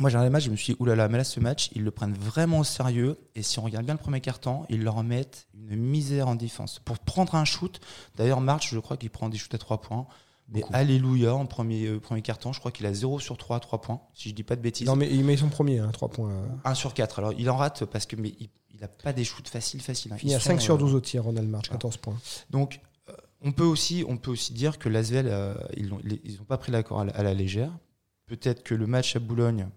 Moi, 0.00 0.10
j'ai 0.10 0.16
regardé 0.16 0.28
le 0.28 0.32
match, 0.32 0.44
je 0.44 0.50
me 0.50 0.56
suis 0.56 0.72
dit, 0.72 0.76
oulala, 0.80 1.08
mais 1.08 1.18
là, 1.18 1.24
ce 1.24 1.38
match, 1.38 1.70
ils 1.74 1.84
le 1.84 1.90
prennent 1.92 2.14
vraiment 2.14 2.58
au 2.58 2.64
sérieux. 2.64 3.16
Et 3.36 3.42
si 3.42 3.60
on 3.60 3.62
regarde 3.62 3.84
bien 3.84 3.94
le 3.94 4.00
premier 4.00 4.20
quart-temps, 4.20 4.66
ils 4.68 4.82
leur 4.82 5.04
mettent 5.04 5.46
une 5.70 5.80
misère 5.80 6.26
en 6.26 6.34
défense. 6.34 6.80
Pour 6.80 6.98
prendre 6.98 7.36
un 7.36 7.44
shoot, 7.44 7.80
d'ailleurs, 8.16 8.40
March, 8.40 8.70
je 8.72 8.78
crois 8.80 8.96
qu'il 8.96 9.10
prend 9.10 9.28
des 9.28 9.38
shoots 9.38 9.54
à 9.54 9.58
3 9.58 9.80
points. 9.80 10.06
Mais 10.48 10.62
alléluia, 10.72 11.34
en 11.34 11.46
premier, 11.46 11.98
premier 12.00 12.20
carton, 12.20 12.52
je 12.52 12.58
crois 12.58 12.70
qu'il 12.70 12.84
a 12.84 12.92
0 12.92 13.18
sur 13.18 13.38
3 13.38 13.56
à 13.56 13.60
3 13.60 13.80
points, 13.80 14.00
si 14.12 14.28
je 14.28 14.34
dis 14.34 14.42
pas 14.42 14.56
de 14.56 14.60
bêtises. 14.60 14.86
Non, 14.86 14.94
mais 14.94 15.08
il 15.10 15.24
met 15.24 15.38
son 15.38 15.48
premier, 15.48 15.78
à 15.78 15.84
hein, 15.84 15.90
3 15.90 16.08
points. 16.08 16.32
1 16.64 16.74
sur 16.74 16.92
4. 16.92 17.20
Alors, 17.20 17.32
il 17.38 17.48
en 17.48 17.56
rate 17.56 17.84
parce 17.86 18.04
que 18.04 18.16
mais 18.16 18.34
il 18.40 18.50
n'a 18.84 18.88
pas 18.88 19.12
des 19.12 19.24
shoots 19.24 19.48
faciles, 19.48 19.80
faciles. 19.80 20.12
Hein. 20.12 20.18
Il 20.22 20.30
y 20.30 20.34
a 20.34 20.40
5 20.40 20.60
sur 20.60 20.78
12 20.78 20.92
euh, 20.92 20.96
au 20.96 21.00
tir, 21.00 21.24
Ronald 21.24 21.48
March, 21.48 21.70
14 21.70 21.96
points. 21.98 22.16
Donc, 22.50 22.80
euh, 23.08 23.12
on 23.42 23.52
peut 23.52 23.64
aussi, 23.64 24.04
on 24.08 24.16
peut 24.16 24.30
aussi 24.30 24.52
dire 24.52 24.78
que 24.78 24.88
l'Asvel, 24.88 25.26
euh, 25.28 25.54
ils 25.76 25.88
n'ont 25.88 26.44
pas 26.46 26.58
pris 26.58 26.72
l'accord 26.72 27.00
à, 27.00 27.22
la 27.22 27.34
légère. 27.34 27.72
Peut-être 28.26 28.62
que 28.62 28.74
le 28.74 28.86
match 28.86 29.16
à 29.16 29.18
Boulogne, 29.18 29.68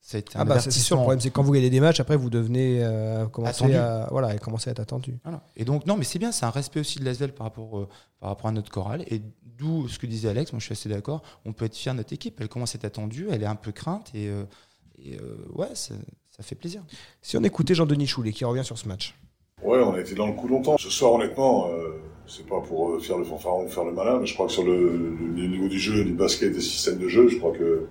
ça 0.00 0.16
a 0.16 0.20
été 0.20 0.38
un 0.38 0.42
ah 0.42 0.44
bah 0.44 0.60
c'est 0.60 0.70
sûr, 0.70 0.96
le 0.96 1.02
problème 1.02 1.20
c'est 1.20 1.30
quand 1.30 1.42
vous 1.42 1.50
gagnez 1.50 1.68
des 1.68 1.80
matchs, 1.80 1.98
après 1.98 2.16
vous 2.16 2.30
devenez 2.30 2.80
commencer 3.32 3.74
à, 3.74 4.06
voilà, 4.12 4.38
commencer 4.38 4.70
à 4.70 4.72
être 4.72 4.78
attendu. 4.78 5.18
Et 5.56 5.64
donc, 5.64 5.84
non, 5.86 5.96
mais 5.96 6.04
c'est 6.04 6.20
bien, 6.20 6.30
c'est 6.30 6.46
un 6.46 6.50
respect 6.50 6.78
aussi 6.78 7.00
de 7.00 7.04
l'Asvel 7.04 7.34
par, 7.34 7.46
rapport 7.46 7.88
par 8.20 8.28
rapport 8.28 8.46
à 8.46 8.52
notre 8.52 8.70
chorale. 8.70 9.04
Et 9.08 9.20
d'où 9.42 9.88
ce 9.88 9.98
que 9.98 10.06
disait 10.06 10.28
Alex, 10.28 10.52
moi 10.52 10.60
je 10.60 10.66
suis 10.66 10.74
assez 10.74 10.88
d'accord, 10.88 11.22
on 11.44 11.52
peut 11.52 11.64
être 11.64 11.74
fier 11.74 11.92
de 11.92 11.98
notre 11.98 12.12
équipe. 12.12 12.40
Elle 12.40 12.48
commence 12.48 12.76
à 12.76 12.78
être 12.78 12.84
attendue, 12.84 13.26
elle 13.32 13.42
est 13.42 13.46
un 13.46 13.56
peu 13.56 13.72
crainte 13.72 14.14
et, 14.14 14.30
et 15.00 15.18
ouais, 15.52 15.74
ça 15.74 15.94
fait 16.42 16.54
plaisir. 16.54 16.82
Si 17.22 17.36
on 17.36 17.44
écoutait 17.44 17.74
Jean-Denis 17.74 18.06
Choulet 18.06 18.32
qui 18.32 18.44
revient 18.44 18.64
sur 18.64 18.78
ce 18.78 18.88
match. 18.88 19.14
Ouais, 19.62 19.78
on 19.78 19.94
a 19.94 20.00
été 20.00 20.14
dans 20.14 20.26
le 20.26 20.34
coup 20.34 20.48
longtemps. 20.48 20.76
Ce 20.78 20.90
soir, 20.90 21.14
honnêtement, 21.14 21.68
euh, 21.70 21.98
c'est 22.26 22.46
pas 22.46 22.60
pour 22.60 22.90
euh, 22.90 23.00
faire 23.00 23.18
le 23.18 23.24
fanfaron 23.24 23.64
ou 23.64 23.68
faire 23.68 23.84
le 23.84 23.92
malin, 23.92 24.18
mais 24.20 24.26
je 24.26 24.34
crois 24.34 24.46
que 24.46 24.52
sur 24.52 24.64
le, 24.64 25.18
niveau 25.34 25.68
du 25.68 25.78
jeu, 25.78 26.04
du 26.04 26.12
basket, 26.12 26.52
des 26.52 26.60
systèmes 26.60 26.98
de 26.98 27.08
jeu, 27.08 27.28
je 27.28 27.38
crois 27.38 27.52
que 27.52 27.86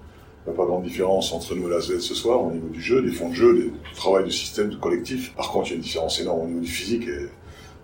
n'y 0.46 0.54
a 0.54 0.56
pas 0.56 0.66
grande 0.66 0.84
différence 0.84 1.34
entre 1.34 1.56
nous 1.56 1.68
et 1.68 1.72
la 1.72 1.80
Z 1.80 2.00
ce 2.00 2.14
soir 2.14 2.44
au 2.44 2.52
niveau 2.52 2.68
du 2.68 2.80
jeu, 2.80 3.02
des 3.02 3.12
fonds 3.12 3.30
de 3.30 3.34
jeu, 3.34 3.54
du 3.54 3.72
travail 3.96 4.26
du 4.26 4.32
système, 4.32 4.70
du 4.70 4.78
collectif. 4.78 5.34
Par 5.34 5.52
contre, 5.52 5.68
il 5.68 5.72
y 5.72 5.74
a 5.74 5.76
une 5.78 5.82
différence 5.82 6.20
énorme 6.20 6.42
au 6.42 6.48
niveau 6.48 6.60
du 6.60 6.68
physique 6.68 7.08
et 7.08 7.28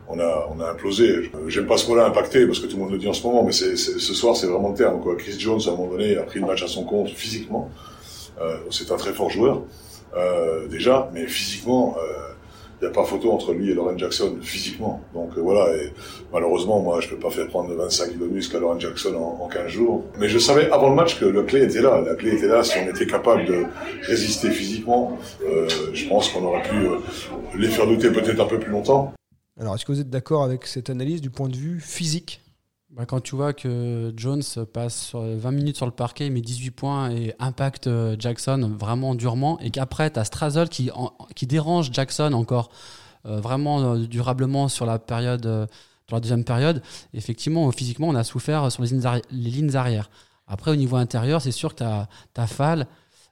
on 0.07 0.19
a, 0.19 0.47
on 0.55 0.59
a 0.59 0.69
implosé. 0.69 1.31
J'aime 1.47 1.65
pas 1.65 1.77
ce 1.77 1.87
mot-là 1.87 2.05
impacté 2.05 2.45
parce 2.45 2.59
que 2.59 2.67
tout 2.67 2.75
le 2.75 2.83
monde 2.83 2.91
le 2.91 2.99
dit 2.99 3.07
en 3.07 3.13
ce 3.13 3.25
moment, 3.25 3.43
mais 3.43 3.51
ce 3.51 4.13
soir, 4.13 4.35
c'est 4.35 4.47
vraiment 4.47 4.69
le 4.69 4.75
terme. 4.75 5.01
Chris 5.17 5.39
Jones, 5.39 5.61
à 5.65 5.69
un 5.69 5.71
moment 5.71 5.89
donné, 5.89 6.17
a 6.17 6.23
pris 6.23 6.39
le 6.39 6.45
match 6.45 6.61
à 6.61 6.67
son 6.67 6.83
compte 6.83 7.09
physiquement. 7.09 7.69
Euh, 8.39 8.57
c'est 8.69 8.91
un 8.91 8.97
très 8.97 9.13
fort 9.13 9.29
joueur. 9.29 9.63
Euh, 10.15 10.67
déjà, 10.67 11.09
mais 11.13 11.25
physiquement, 11.27 11.95
il 11.97 12.85
euh, 12.85 12.87
n'y 12.87 12.87
a 12.87 12.91
pas 12.91 13.05
photo 13.05 13.31
entre 13.31 13.53
lui 13.53 13.71
et 13.71 13.73
Lauren 13.73 13.97
Jackson, 13.97 14.37
physiquement. 14.41 15.01
Donc 15.13 15.37
euh, 15.37 15.41
voilà, 15.41 15.73
et 15.75 15.93
malheureusement, 16.33 16.81
moi, 16.81 16.99
je 16.99 17.09
peux 17.09 17.17
pas 17.17 17.29
faire 17.29 17.47
prendre 17.47 17.73
25 17.73 18.13
kg 18.13 18.19
de 18.19 18.25
muscle 18.25 18.57
à 18.57 18.59
Lauren 18.59 18.79
Jackson 18.79 19.15
en, 19.15 19.43
en, 19.43 19.47
15 19.47 19.67
jours. 19.67 20.03
Mais 20.17 20.27
je 20.27 20.39
savais 20.39 20.69
avant 20.71 20.89
le 20.89 20.95
match 20.95 21.19
que 21.19 21.25
la 21.25 21.43
clé 21.43 21.63
était 21.63 21.81
là. 21.81 22.01
La 22.01 22.15
clé 22.15 22.35
était 22.35 22.47
là. 22.47 22.63
Si 22.63 22.77
on 22.77 22.89
était 22.89 23.07
capable 23.07 23.45
de 23.45 23.63
résister 24.03 24.49
physiquement, 24.51 25.17
je 25.93 26.07
pense 26.07 26.29
qu'on 26.29 26.43
aurait 26.43 26.63
pu 26.63 27.57
les 27.57 27.67
faire 27.67 27.87
douter 27.87 28.11
peut-être 28.11 28.39
un 28.39 28.47
peu 28.47 28.59
plus 28.59 28.71
longtemps. 28.71 29.13
Alors, 29.59 29.75
est-ce 29.75 29.85
que 29.85 29.91
vous 29.91 30.01
êtes 30.01 30.09
d'accord 30.09 30.43
avec 30.43 30.65
cette 30.65 30.89
analyse 30.89 31.21
du 31.21 31.29
point 31.29 31.49
de 31.49 31.55
vue 31.55 31.79
physique? 31.79 32.41
Bah, 32.91 33.05
quand 33.05 33.21
tu 33.21 33.35
vois 33.35 33.53
que 33.53 34.13
Jones 34.17 34.43
passe 34.73 35.15
20 35.15 35.51
minutes 35.51 35.77
sur 35.77 35.85
le 35.85 35.93
parquet, 35.93 36.29
met 36.29 36.41
18 36.41 36.71
points 36.71 37.11
et 37.11 37.33
impacte 37.39 37.87
euh, 37.87 38.17
Jackson 38.19 38.75
vraiment 38.77 39.15
durement, 39.15 39.59
et 39.61 39.71
qu'après, 39.71 40.11
tu 40.11 40.19
as 40.19 40.25
Strazel 40.25 40.67
qui, 40.67 40.91
dérange 41.43 41.91
Jackson 41.93 42.33
encore 42.33 42.69
euh, 43.25 43.39
vraiment 43.39 43.81
euh, 43.81 43.97
durablement 44.07 44.67
sur 44.67 44.85
la 44.85 44.99
période, 44.99 45.69
la 46.11 46.19
deuxième 46.19 46.43
période, 46.43 46.83
effectivement, 47.13 47.71
physiquement, 47.71 48.09
on 48.09 48.15
a 48.15 48.25
souffert 48.25 48.69
sur 48.69 48.83
les 48.83 48.89
lignes, 49.31 49.75
arrière. 49.75 50.09
Après, 50.47 50.71
au 50.71 50.75
niveau 50.75 50.97
intérieur, 50.97 51.41
c'est 51.41 51.53
sûr 51.53 51.73
que 51.73 51.77
tu 51.77 51.83
as, 51.83 52.09
as, 52.35 52.47
Fall, 52.47 52.87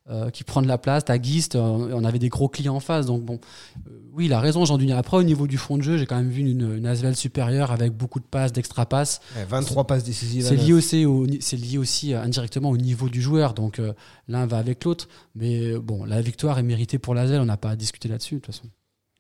euh, 0.09 0.29
qui 0.31 0.43
prend 0.43 0.61
de 0.61 0.67
la 0.67 0.77
place. 0.79 1.05
T'as 1.05 1.17
euh, 1.17 1.91
on 1.93 2.03
avait 2.03 2.17
des 2.17 2.29
gros 2.29 2.49
clients 2.49 2.75
en 2.75 2.79
face. 2.79 3.05
Donc 3.05 3.23
bon, 3.23 3.39
euh, 3.87 3.91
oui, 4.13 4.25
il 4.25 4.33
a 4.33 4.39
raison, 4.39 4.65
Jean 4.65 4.77
Duny. 4.77 4.91
Après, 4.91 5.17
au 5.17 5.23
niveau 5.23 5.45
du 5.45 5.57
fond 5.57 5.77
de 5.77 5.83
jeu, 5.83 5.97
j'ai 5.97 6.07
quand 6.07 6.15
même 6.15 6.29
vu 6.29 6.41
une, 6.41 6.77
une 6.77 6.85
Asvel 6.87 7.15
supérieure 7.15 7.71
avec 7.71 7.93
beaucoup 7.93 8.19
de 8.19 8.25
passes, 8.25 8.51
d'extra 8.51 8.87
passes. 8.87 9.21
Ouais, 9.35 9.45
23 9.47 9.85
passes 9.85 10.03
décisives. 10.03 10.45
C'est 10.45 10.55
lié 10.55 10.73
aussi, 10.73 11.05
au, 11.05 11.27
c'est 11.39 11.57
lié 11.57 11.77
aussi 11.77 12.13
indirectement 12.13 12.69
au 12.71 12.77
niveau 12.77 13.07
du 13.07 13.21
joueur. 13.21 13.53
Donc 13.53 13.79
l'un 14.27 14.45
va 14.47 14.57
avec 14.57 14.83
l'autre. 14.83 15.07
Mais 15.35 15.77
bon, 15.77 16.05
la 16.05 16.21
victoire 16.21 16.57
est 16.57 16.63
méritée 16.63 16.97
pour 16.97 17.13
l'Asvel. 17.13 17.39
On 17.39 17.45
n'a 17.45 17.57
pas 17.57 17.71
à 17.71 17.75
discuter 17.75 18.07
là-dessus 18.07 18.35
de 18.35 18.39
toute 18.39 18.53
façon. 18.53 18.67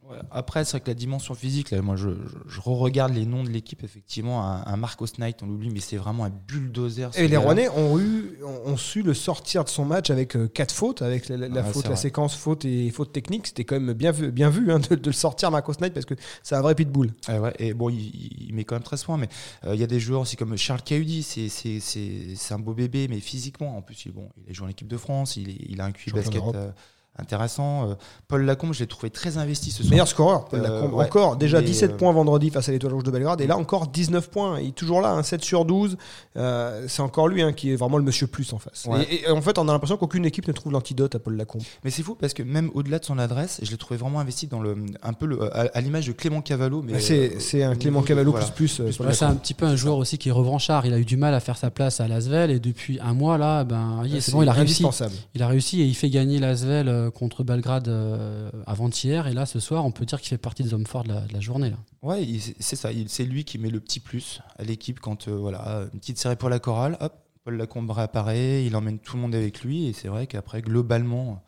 Ouais, 0.09 0.17
Après, 0.31 0.65
c'est 0.65 0.71
vrai 0.71 0.79
que 0.81 0.87
la 0.87 0.95
dimension 0.95 1.35
physique, 1.35 1.69
là, 1.69 1.81
moi, 1.83 1.95
je, 1.95 2.09
je, 2.09 2.37
je 2.55 2.59
re-regarde 2.61 3.13
les 3.13 3.25
noms 3.27 3.43
de 3.43 3.49
l'équipe, 3.49 3.83
effectivement, 3.83 4.43
un, 4.43 4.63
un 4.65 4.75
Marcos 4.75 5.05
Knight, 5.19 5.43
on 5.43 5.45
l'oublie, 5.45 5.69
mais 5.69 5.81
c'est 5.81 5.97
vraiment 5.97 6.25
un 6.25 6.31
bulldozer. 6.47 7.11
Et 7.15 7.27
les. 7.27 7.37
Rouennais 7.37 7.69
ont, 7.69 7.99
eu, 7.99 8.39
ont, 8.43 8.71
ont 8.71 8.77
su 8.77 9.03
le 9.03 9.13
sortir 9.13 9.63
de 9.63 9.69
son 9.69 9.85
match 9.85 10.09
avec 10.09 10.35
euh, 10.35 10.47
quatre 10.47 10.73
fautes, 10.73 11.03
avec 11.03 11.29
la, 11.29 11.37
la- 11.37 11.47
la 11.47 11.61
Ouais, 11.61 11.71
faute, 11.71 11.83
la 11.89 11.95
séquence 11.95 12.35
faute 12.35 12.65
et 12.65 12.89
faute 12.89 13.13
technique. 13.13 13.45
C'était 13.47 13.65
quand 13.65 13.79
même 13.79 13.93
bien 13.93 14.11
vu, 14.11 14.31
bien 14.31 14.49
vu 14.49 14.71
hein, 14.71 14.79
de, 14.79 14.95
de 14.95 15.05
le 15.05 15.13
sortir, 15.13 15.51
Marcos 15.51 15.73
Knight, 15.79 15.93
parce 15.93 16.07
que 16.07 16.15
c'est 16.41 16.55
un 16.55 16.61
vrai 16.61 16.73
pitbull. 16.73 17.11
Ouais, 17.27 17.37
ouais, 17.37 17.53
et 17.59 17.73
bon, 17.75 17.89
il, 17.89 18.47
il 18.47 18.53
met 18.55 18.63
quand 18.63 18.75
même 18.75 18.83
très 18.83 18.97
soin, 18.97 19.17
mais 19.17 19.29
euh, 19.65 19.75
il 19.75 19.79
y 19.79 19.83
a 19.83 19.87
des 19.87 19.99
joueurs 19.99 20.21
aussi 20.21 20.35
comme 20.35 20.57
Charles 20.57 20.81
Cahudi, 20.81 21.21
c'est 21.21 21.49
c'est- 21.49 21.79
c'est- 21.79 22.33
c'est 22.35 22.53
un 22.55 22.59
beau 22.59 22.73
bébé, 22.73 23.07
mais 23.07 23.19
physiquement, 23.19 23.77
en 23.77 23.81
plus, 23.83 24.05
il, 24.05 24.11
bon, 24.11 24.27
il 24.43 24.49
a 24.49 24.53
joué 24.53 24.65
en 24.65 24.69
équipe 24.69 24.87
de 24.87 24.97
France, 24.97 25.37
il, 25.37 25.49
est- 25.49 25.57
il 25.69 25.79
a 25.81 25.85
un 25.85 25.91
QI 25.91 26.11
basket 26.11 26.41
euh, 26.55 26.71
intéressant. 27.19 27.89
Euh, 27.89 27.93
Paul 28.27 28.43
Lacombe, 28.45 28.73
je 28.73 28.79
l'ai 28.79 28.87
trouvé 28.87 29.09
très 29.09 29.37
investi 29.37 29.71
ce 29.71 29.83
soir. 29.83 29.91
Meilleur 29.91 30.07
scoreur, 30.07 30.45
Paul 30.45 30.59
Euh, 30.59 30.63
Lacombe. 30.63 30.93
ouais. 30.93 31.05
Encore, 31.05 31.35
déjà 31.37 31.59
Mais, 31.59 31.67
17 31.67 31.91
euh, 31.91 31.97
points 31.97 32.11
vendredi 32.11 32.49
face 32.49 32.69
à 32.69 32.71
l'Étoile 32.71 32.93
Rouge 32.93 33.03
de 33.03 33.11
Belgrade. 33.11 33.41
Et 33.41 33.47
là, 33.47 33.57
encore 33.57 33.87
19 33.87 34.29
points. 34.29 34.59
Il 34.59 34.69
est 34.69 34.71
toujours 34.71 35.01
là, 35.01 35.11
un 35.11 35.23
7 35.23 35.43
sur 35.43 35.65
12. 35.65 35.97
Euh, 36.37 36.85
c'est 36.87 37.01
encore 37.01 37.27
lui 37.27 37.41
hein, 37.41 37.53
qui 37.53 37.71
est 37.71 37.75
vraiment 37.75 37.97
le 37.97 38.03
monsieur 38.03 38.27
plus 38.27 38.51
en 38.53 38.59
face. 38.59 38.85
Ouais. 38.85 39.03
Et, 39.09 39.23
et 39.23 39.29
en 39.31 39.41
fait, 39.41 39.57
on 39.57 39.67
a 39.67 39.71
l'impression 39.71 39.97
qu'aucune 39.97 40.25
équipe 40.25 40.47
ne 40.47 40.53
trouve 40.53 40.71
l'antidote 40.71 41.15
à 41.15 41.19
Paul 41.19 41.35
Lacombe. 41.35 41.61
Mais 41.83 41.89
c'est 41.91 42.03
fou 42.03 42.15
parce 42.15 42.33
que 42.33 42.43
même 42.43 42.69
au-delà 42.73 42.99
de 42.99 43.05
son 43.05 43.17
adresse, 43.19 43.59
je 43.63 43.71
l'ai 43.71 43.77
trouvé 43.77 43.97
vraiment 43.97 44.19
investi 44.19 44.47
dans 44.47 44.61
le, 44.61 44.75
un 45.03 45.13
peu 45.13 45.25
le, 45.25 45.43
à, 45.55 45.67
à 45.73 45.81
l'image 45.81 46.07
de 46.07 46.11
Clément 46.13 46.41
Cavallo. 46.41 46.81
Mais 46.81 46.99
c'est 46.99 47.63
euh, 47.63 47.69
un 47.71 47.75
Clément 47.75 48.01
Cavallo 48.01 48.31
voilà. 48.31 48.45
plus 48.47 48.77
plus. 48.77 48.79
euh, 48.81 48.91
Plus 49.03 49.13
c'est 49.13 49.25
un 49.25 49.35
petit 49.35 49.53
peu 49.53 49.65
un 49.65 49.75
joueur 49.75 49.97
aussi 49.97 50.17
qui 50.17 50.29
est 50.29 50.31
revanchard. 50.33 50.85
Il 50.85 50.93
a 50.93 50.99
eu 50.99 51.05
du 51.05 51.17
mal 51.17 51.33
à 51.33 51.39
faire 51.39 51.57
sa 51.57 51.69
place 51.71 51.99
à 51.99 52.07
Lasvel 52.07 52.51
et 52.51 52.59
depuis 52.59 52.99
un 53.01 53.13
mois 53.13 53.37
là, 53.37 53.63
ben, 53.63 54.03
c'est 54.19 54.31
bon, 54.31 54.41
il 54.43 54.49
a 54.49 54.53
réussi. 54.53 54.83
indispensable. 54.83 55.13
Il 55.35 55.43
a 55.43 55.47
réussi 55.47 55.81
et 55.81 55.85
il 55.85 55.95
fait 55.95 56.09
gagner 56.09 56.39
l'Asvel 56.39 56.87
euh, 56.87 57.08
contre 57.09 57.43
Belgrade 57.43 57.87
euh, 57.87 58.49
avant-hier. 58.65 59.27
Et 59.27 59.33
là, 59.33 59.45
ce 59.45 59.59
soir, 59.59 59.85
on 59.85 59.91
peut 59.91 60.05
dire 60.05 60.19
qu'il 60.19 60.29
fait 60.29 60.37
partie 60.37 60.63
des 60.63 60.73
hommes 60.73 60.85
forts 60.85 61.03
de 61.03 61.09
la, 61.13 61.21
de 61.21 61.33
la 61.33 61.39
journée. 61.39 61.69
Là. 61.69 61.77
Ouais, 62.01 62.25
c'est- 62.59 62.75
ça. 62.75 62.89
C'est 63.07 63.25
lui 63.25 63.43
qui 63.43 63.57
met 63.57 63.69
le 63.69 63.79
petit 63.79 63.99
plus 63.99 64.41
à 64.57 64.63
l'équipe 64.63 64.99
quand 64.99 65.27
euh, 65.27 65.35
voilà 65.37 65.87
une 65.93 65.99
petite 65.99 66.17
série 66.17 66.35
pour 66.35 66.49
la 66.49 66.59
chorale. 66.59 66.97
Hop, 66.99 67.13
Paul 67.43 67.55
Lacombe 67.57 67.89
réapparaît, 67.91 68.65
il 68.65 68.75
emmène 68.75 68.99
tout 68.99 69.15
le 69.15 69.21
monde 69.21 69.35
avec 69.35 69.61
lui 69.63 69.87
et 69.87 69.93
c'est 69.93 70.07
vrai 70.09 70.27
qu'après 70.27 70.61
globalement, 70.61 71.41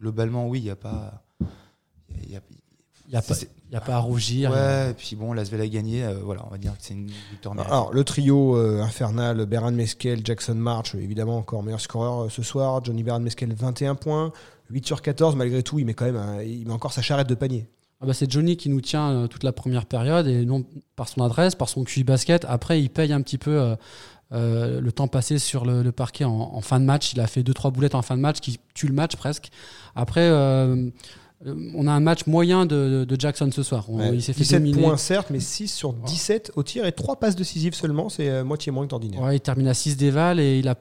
globalement 0.00 0.46
oui, 0.46 0.58
il 0.60 0.64
y 0.66 0.70
a 0.70 0.76
pas. 0.76 1.24
il 2.24 2.30
y 2.32 2.36
a- 2.36 2.40
Il 3.06 3.12
n'y 3.12 3.16
a, 3.16 3.22
pas- 3.22 3.32
c'est- 3.34 3.48
il 3.70 3.72
y 3.72 3.76
a 3.76 3.80
pas 3.80 3.94
à 3.94 3.98
rougir. 4.00 4.50
Ouais, 4.50 4.90
et 4.90 4.92
puis 4.94 5.16
bon, 5.16 5.32
l'Asvel 5.32 5.62
a 5.62 5.66
gagné. 5.66 6.04
euh, 6.04 6.18
voilà, 6.22 6.44
on 6.46 6.50
va 6.50 6.58
dire 6.58 6.72
que 6.72 6.78
c'est 6.82 6.92
une 6.92 7.10
victoire 7.30 7.54
méritée. 7.54 7.72
Alors, 7.72 7.90
le 7.94 8.04
trio 8.04 8.54
euh, 8.58 8.82
infernal, 8.82 9.46
Beran 9.46 9.72
Meskel, 9.72 10.20
Jackson 10.22 10.54
March, 10.56 10.94
euh, 10.94 10.98
évidemment 11.00 11.38
encore 11.38 11.62
meilleur 11.62 11.80
scoreur 11.80 12.24
euh, 12.24 12.28
ce 12.28 12.42
soir. 12.42 12.84
Johnny 12.84 13.02
Beran 13.02 13.20
Meskel, 13.20 13.54
21 13.54 13.94
points. 13.94 14.30
8 14.70 14.86
sur 14.86 15.02
14, 15.02 15.36
malgré 15.36 15.62
tout, 15.62 15.78
il 15.78 15.84
met 15.86 15.94
quand 15.94 16.04
même 16.04 16.16
un- 16.16 16.42
il 16.42 16.66
met 16.66 16.72
encore 16.72 16.92
sa 16.92 17.02
charrette 17.02 17.28
de 17.28 17.34
panier. 17.34 17.66
Ah 18.00 18.06
bah, 18.06 18.12
c'est 18.14 18.30
Johnny 18.30 18.56
qui 18.56 18.68
nous 18.68 18.80
tient 18.80 19.10
euh, 19.10 19.26
toute 19.26 19.42
la 19.42 19.52
première 19.52 19.86
période 19.86 20.26
et 20.28 20.44
non 20.44 20.64
par 20.94 21.08
son 21.08 21.22
adresse, 21.22 21.54
par 21.54 21.68
son 21.68 21.82
QI 21.84 22.04
basket. 22.04 22.44
Après, 22.48 22.80
il 22.80 22.90
paye 22.90 23.12
un 23.12 23.20
petit 23.22 23.38
peu 23.38 23.58
euh, 23.60 23.74
euh, 24.32 24.80
le 24.80 24.92
temps 24.92 25.08
passé 25.08 25.38
sur 25.38 25.64
le, 25.64 25.82
le 25.82 25.90
parquet 25.90 26.24
en, 26.24 26.30
en 26.54 26.60
fin 26.60 26.78
de 26.78 26.84
match. 26.84 27.12
Il 27.12 27.20
a 27.20 27.26
fait 27.26 27.42
deux 27.42 27.54
trois 27.54 27.70
boulettes 27.72 27.94
en 27.96 28.02
fin 28.02 28.16
de 28.16 28.20
match 28.22 28.38
qui 28.40 28.60
tuent 28.74 28.86
le 28.88 28.92
match 28.94 29.16
presque. 29.16 29.48
Après, 29.96 30.28
on 31.74 31.86
a 31.86 31.92
un 31.92 32.00
match 32.00 32.26
moyen 32.26 32.66
de, 32.66 33.04
de 33.08 33.20
Jackson 33.20 33.48
ce 33.52 33.62
soir. 33.62 33.86
On- 33.88 33.98
Ouais. 33.98 34.10
il 34.14 34.22
s'est 34.22 34.32
fait 34.32 34.40
17 34.40 34.62
dominer. 34.62 34.82
points 34.82 34.96
certes, 34.96 35.28
mais 35.30 35.40
6 35.40 35.68
sur 35.68 35.92
17 35.92 36.52
au 36.56 36.62
tir 36.62 36.84
et 36.84 36.92
3 36.92 37.16
passes 37.20 37.36
décisives 37.36 37.74
seulement, 37.74 38.08
c'est 38.08 38.42
moitié 38.42 38.72
moins 38.72 38.84
que 38.84 38.90
d'ordinaire. 38.90 39.22
Ouais, 39.22 39.36
il 39.36 39.40
termine 39.40 39.68
à 39.68 39.74
6 39.74 39.96
déval 39.96 40.40
et 40.40 40.58
il 40.58 40.68
a 40.68 40.74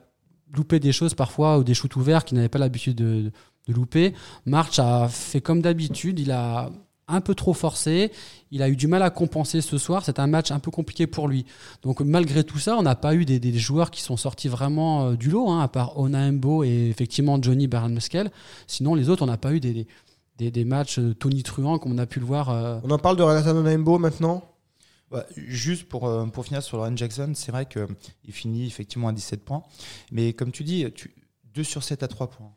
loupé 0.56 0.79
des 0.79 0.91
choses 0.91 1.13
parfois 1.13 1.58
ou 1.60 1.63
des 1.63 1.74
shoots 1.74 1.96
ouverts 1.96 2.25
qu'il 2.25 2.38
n'avait 2.38 2.50
pas 2.50 2.58
l'habitude 2.60 2.96
de, 2.96 3.22
de 3.24 3.32
louper. 3.74 4.13
March 4.45 4.79
a 4.79 5.07
fait 5.09 5.41
comme 5.41 5.62
d'habitude, 5.62 6.19
il 6.19 6.31
a 6.31 6.69
un 7.09 7.21
peu 7.21 7.33
trop 7.36 7.53
forcé, 7.53 8.12
il 8.51 8.62
a 8.62 8.67
eu 8.67 8.75
du 8.75 8.88
mal 8.88 9.01
à 9.01 9.09
compenser 9.09 9.62
ce 9.62 9.77
soir, 9.77 10.03
c'est 10.03 10.19
un 10.19 10.27
match 10.27 10.51
un 10.51 10.59
peu 10.59 10.71
compliqué 10.71 11.07
pour 11.07 11.29
lui. 11.29 11.45
Donc 11.81 12.01
malgré 12.01 12.43
tout 12.43 12.59
ça, 12.59 12.75
on 12.77 12.81
n'a 12.81 12.95
pas 12.95 13.15
eu 13.15 13.24
des, 13.24 13.39
des 13.39 13.57
joueurs 13.57 13.91
qui 13.91 14.01
sont 14.01 14.17
sortis 14.17 14.50
vraiment 14.50 15.05
euh, 15.12 15.15
du 15.15 15.29
lot, 15.29 15.47
hein, 15.50 15.62
à 15.62 15.69
part 15.69 15.97
Onaembo 15.97 16.65
et 16.65 16.89
effectivement 16.89 17.41
Johnny 17.41 17.69
Muskel. 17.89 18.29
Sinon 18.67 18.93
les 18.93 19.07
autres, 19.07 19.24
on 19.24 19.27
n'a 19.27 19.38
pas 19.38 19.53
eu 19.53 19.62
des, 19.62 19.88
des, 20.38 20.51
des 20.51 20.65
matchs 20.65 21.00
euh, 21.00 21.13
tonitruants 21.15 21.79
comme 21.79 21.93
on 21.93 21.97
a 21.97 22.05
pu 22.05 22.19
le 22.19 22.25
voir. 22.25 22.50
euh, 22.50 22.79
On 22.83 22.91
en 22.91 22.97
parle 23.00 23.15
de 23.15 23.24
Renata 23.24 23.53
Nonaimbo 23.53 24.00
maintenant? 24.00 24.43
Ouais, 25.09 25.24
juste 25.38 25.88
pour, 25.88 26.05
euh, 26.07 26.25
pour 26.25 26.43
finir 26.43 26.62
sur 26.62 26.75
Lauren 26.75 26.97
Jackson, 26.97 27.31
c'est 27.36 27.53
vrai 27.53 27.65
qu'il 27.65 28.33
finit 28.33 28.67
effectivement 28.67 29.07
à 29.07 29.13
17 29.13 29.45
points. 29.45 29.63
Mais 30.12 30.33
comme 30.33 30.51
tu 30.51 30.65
dis, 30.65 30.86
tu, 30.93 31.15
2 31.53 31.63
sur 31.63 31.81
7 31.83 32.03
à 32.03 32.09
3 32.09 32.29
points. 32.29 32.51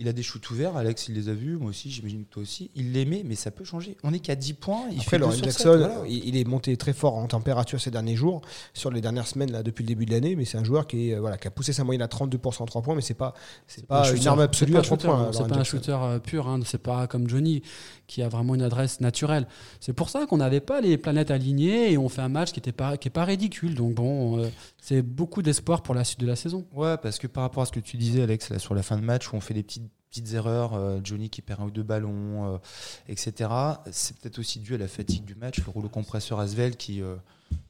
Il 0.00 0.08
a 0.08 0.14
des 0.14 0.22
shoots 0.22 0.50
ouverts, 0.50 0.78
Alex 0.78 1.08
il 1.08 1.14
les 1.14 1.28
a 1.28 1.34
vus, 1.34 1.58
moi 1.58 1.68
aussi, 1.68 1.90
j'imagine 1.90 2.24
que 2.24 2.30
toi 2.30 2.42
aussi. 2.42 2.70
Il 2.74 2.92
les 2.92 3.04
met, 3.04 3.22
mais 3.22 3.34
ça 3.34 3.50
peut 3.50 3.64
changer. 3.64 3.98
On 4.02 4.14
est 4.14 4.18
qu'à 4.18 4.34
10 4.34 4.54
points. 4.54 4.86
Il 4.90 4.98
Après, 5.00 5.10
fait 5.10 5.18
2 5.18 5.20
Lauren 5.20 5.36
sur 5.36 5.44
Jackson, 5.44 5.72
7, 5.72 5.78
voilà. 5.78 6.02
il, 6.08 6.36
est 6.38 6.48
monté 6.48 6.74
très 6.78 6.94
fort 6.94 7.16
en 7.16 7.26
température 7.26 7.78
ces 7.78 7.90
derniers 7.90 8.16
jours, 8.16 8.40
sur 8.72 8.90
les 8.90 9.02
dernières 9.02 9.26
semaines 9.26 9.52
là, 9.52 9.62
depuis 9.62 9.82
le 9.82 9.88
début 9.88 10.06
de 10.06 10.12
l'année, 10.12 10.36
mais 10.36 10.46
c'est 10.46 10.56
un 10.56 10.64
joueur 10.64 10.86
qui, 10.86 11.10
est, 11.10 11.14
euh, 11.14 11.20
voilà, 11.20 11.36
qui 11.36 11.48
a 11.48 11.50
poussé 11.50 11.74
sa 11.74 11.84
moyenne 11.84 12.00
à 12.00 12.06
32% 12.06 12.62
à 12.62 12.66
3 12.66 12.80
points, 12.80 12.94
mais 12.94 13.02
c'est 13.02 13.12
pas, 13.12 13.34
c'est 13.66 13.86
pas, 13.86 14.08
un 14.08 14.14
une 14.14 14.26
arme 14.26 14.40
absolue 14.40 14.74
à 14.76 14.78
un 14.78 14.82
3 14.82 14.96
shooter, 14.96 15.08
points. 15.08 15.30
C'est 15.32 15.48
pas 15.48 15.56
un 15.56 15.64
shooter 15.64 15.98
euh, 16.00 16.18
pur, 16.18 16.48
hein, 16.48 16.60
c'est 16.64 16.82
pas 16.82 17.06
comme 17.06 17.28
Johnny 17.28 17.62
qui 18.10 18.22
a 18.22 18.28
vraiment 18.28 18.56
une 18.56 18.62
adresse 18.62 19.00
naturelle. 19.00 19.46
C'est 19.78 19.92
pour 19.92 20.10
ça 20.10 20.26
qu'on 20.26 20.38
n'avait 20.38 20.60
pas 20.60 20.80
les 20.80 20.98
planètes 20.98 21.30
alignées 21.30 21.92
et 21.92 21.98
on 21.98 22.08
fait 22.08 22.22
un 22.22 22.28
match 22.28 22.52
qui 22.52 22.58
était 22.58 22.72
pas 22.72 22.96
qui 22.96 23.08
est 23.08 23.12
pas 23.12 23.24
ridicule. 23.24 23.74
Donc 23.76 23.94
bon, 23.94 24.38
euh, 24.38 24.48
c'est 24.78 25.02
beaucoup 25.02 25.42
d'espoir 25.42 25.82
pour 25.82 25.94
la 25.94 26.02
suite 26.02 26.20
de 26.20 26.26
la 26.26 26.36
saison. 26.36 26.66
Ouais, 26.72 26.96
parce 26.96 27.18
que 27.18 27.28
par 27.28 27.44
rapport 27.44 27.62
à 27.62 27.66
ce 27.66 27.72
que 27.72 27.80
tu 27.80 27.96
disais, 27.96 28.22
Alex, 28.22 28.50
là, 28.50 28.58
sur 28.58 28.74
la 28.74 28.82
fin 28.82 28.96
de 28.96 29.02
match, 29.02 29.32
où 29.32 29.36
on 29.36 29.40
fait 29.40 29.54
des 29.54 29.62
petites, 29.62 29.89
petites 30.10 30.32
erreurs, 30.34 30.74
euh, 30.74 31.00
Johnny 31.04 31.30
qui 31.30 31.40
perd 31.42 31.60
un 31.60 31.64
ou 31.66 31.70
deux 31.70 31.82
ballons, 31.84 32.54
euh, 32.54 32.58
etc., 33.08 33.50
c'est 33.92 34.16
peut-être 34.18 34.38
aussi 34.38 34.58
dû 34.58 34.74
à 34.74 34.78
la 34.78 34.88
fatigue 34.88 35.24
du 35.24 35.34
match, 35.34 35.58
le 35.64 35.70
rouleau 35.70 35.88
compresseur 35.88 36.40
Asvel 36.40 36.76
qui, 36.76 37.00
euh, 37.02 37.14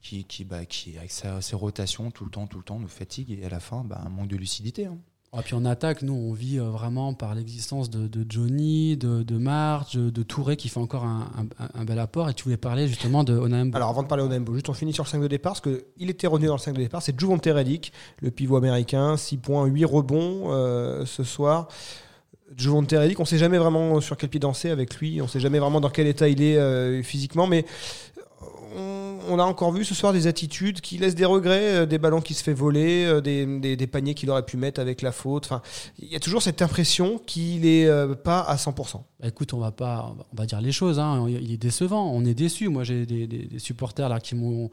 qui, 0.02 0.24
qui, 0.24 0.44
bah, 0.44 0.64
qui, 0.64 0.96
avec 0.98 1.10
sa- 1.10 1.40
ses 1.42 1.56
rotations 1.56 2.10
tout 2.10 2.24
le 2.24 2.30
temps, 2.30 2.46
tout 2.46 2.58
le 2.58 2.64
temps, 2.64 2.78
nous 2.78 2.88
fatigue, 2.88 3.30
et 3.30 3.44
à 3.44 3.48
la 3.48 3.60
fin, 3.60 3.84
bah, 3.84 4.00
un 4.04 4.08
manque 4.08 4.28
de 4.28 4.36
lucidité. 4.36 4.86
hein. 4.86 4.96
Et 5.38 5.42
puis 5.42 5.54
en 5.54 5.64
attaque, 5.64 6.02
nous 6.02 6.12
on 6.12 6.32
vit 6.32 6.58
vraiment 6.58 7.14
par 7.14 7.36
l'existence 7.36 7.88
de, 7.88 8.08
de 8.08 8.26
Johnny, 8.28 8.96
de, 8.96 9.22
de 9.22 9.36
Marge, 9.38 9.92
de, 9.94 10.22
Touré 10.24 10.56
qui 10.56 10.68
fait 10.68 10.80
encore 10.80 11.04
un, 11.04 11.30
un- 11.60 11.68
un 11.72 11.84
bel 11.84 12.00
apport. 12.00 12.28
Et 12.28 12.34
tu 12.34 12.42
voulais 12.42 12.56
parler 12.56 12.88
justement 12.88 13.22
de 13.22 13.34
Onaembo. 13.34 13.76
Alors 13.76 13.90
avant 13.90 14.02
de 14.02 14.08
parler 14.08 14.24
Onaimbo, 14.24 14.54
juste 14.54 14.68
on 14.70 14.72
finit 14.72 14.92
sur 14.92 15.04
le 15.04 15.08
5 15.08 15.20
de 15.20 15.28
départ, 15.28 15.52
parce 15.52 15.60
qu'il 15.60 16.10
était 16.10 16.26
revenu 16.26 16.48
dans 16.48 16.54
le 16.54 16.58
5 16.58 16.72
de 16.72 16.78
départ, 16.80 17.00
c'est 17.00 17.16
Juvonte 17.16 17.46
Redick, 17.46 17.92
le 18.22 18.32
pivot 18.32 18.56
américain, 18.56 19.16
6 19.16 19.36
points, 19.36 19.66
8 19.66 19.84
rebonds 19.84 20.50
euh, 20.52 21.06
ce 21.06 21.22
soir. 21.22 21.68
Juvonte 22.57 22.90
Redick, 22.92 23.21
on 23.21 23.25
sait 23.25 23.38
jamais 23.38 23.59
vraiment 23.59 24.00
sur 24.00 24.16
quel 24.16 24.28
pied 24.30 24.40
danser 24.40 24.71
avec 24.71 24.97
lui, 24.97 25.21
on 25.23 25.28
sait 25.28 25.40
jamais 25.40 25.59
vraiment 25.59 25.80
dans 25.80 25.90
quel 25.90 26.07
état 26.07 26.28
il 26.28 26.42
est 26.42 26.57
euh, 26.57 27.02
physiquement, 27.02 27.47
mais 27.47 27.64
on, 28.76 29.19
on 29.28 29.38
a 29.38 29.42
encore 29.45 29.73
vu 29.73 29.85
ce 29.85 29.95
soir 29.95 30.12
des 30.12 30.26
attitudes 30.26 30.80
qui 30.80 30.99
laissent 30.99 31.14
des 31.14 31.25
regrets, 31.25 31.76
euh, 31.80 31.87
des 31.87 31.99
ballons 31.99 32.21
qui 32.21 32.35
se 32.35 32.42
fait 32.42 32.52
voler, 32.52 33.04
euh, 33.04 33.21
des, 33.21 33.87
paniers 33.87 34.14
qu'il 34.14 34.30
aurait 34.30 34.45
pu 34.45 34.57
mettre 34.57 34.80
avec 34.80 35.02
la 35.02 35.12
faute. 35.12 35.45
Enfin, 35.47 35.62
il 35.99 36.09
y 36.09 36.16
a 36.16 36.21
toujours 36.21 36.42
cette 36.42 36.62
impression 36.62 37.19
qu'il 37.19 37.66
est 37.66 37.87
euh, 37.87 38.14
pas 38.14 38.40
à 38.40 38.57
100%. 38.57 39.02
Bah, 39.21 39.28
écoute, 39.28 39.52
on 39.54 39.59
va 39.59 39.73
pas, 39.73 40.14
on 40.33 40.37
va 40.37 40.47
dire 40.47 40.61
les 40.61 40.73
choses. 40.73 40.99
hein. 40.99 41.26
Il 41.28 41.52
est 41.52 41.57
décevant. 41.57 42.11
On 42.12 42.25
est 42.25 42.35
déçu. 42.35 42.69
Moi, 42.69 42.85
j'ai 42.85 43.07
des, 43.07 43.26
des- 43.26 43.47
des 43.47 43.59
supporters 43.59 44.09
là 44.09 44.21
qui 44.21 44.35
m'ont 44.35 44.71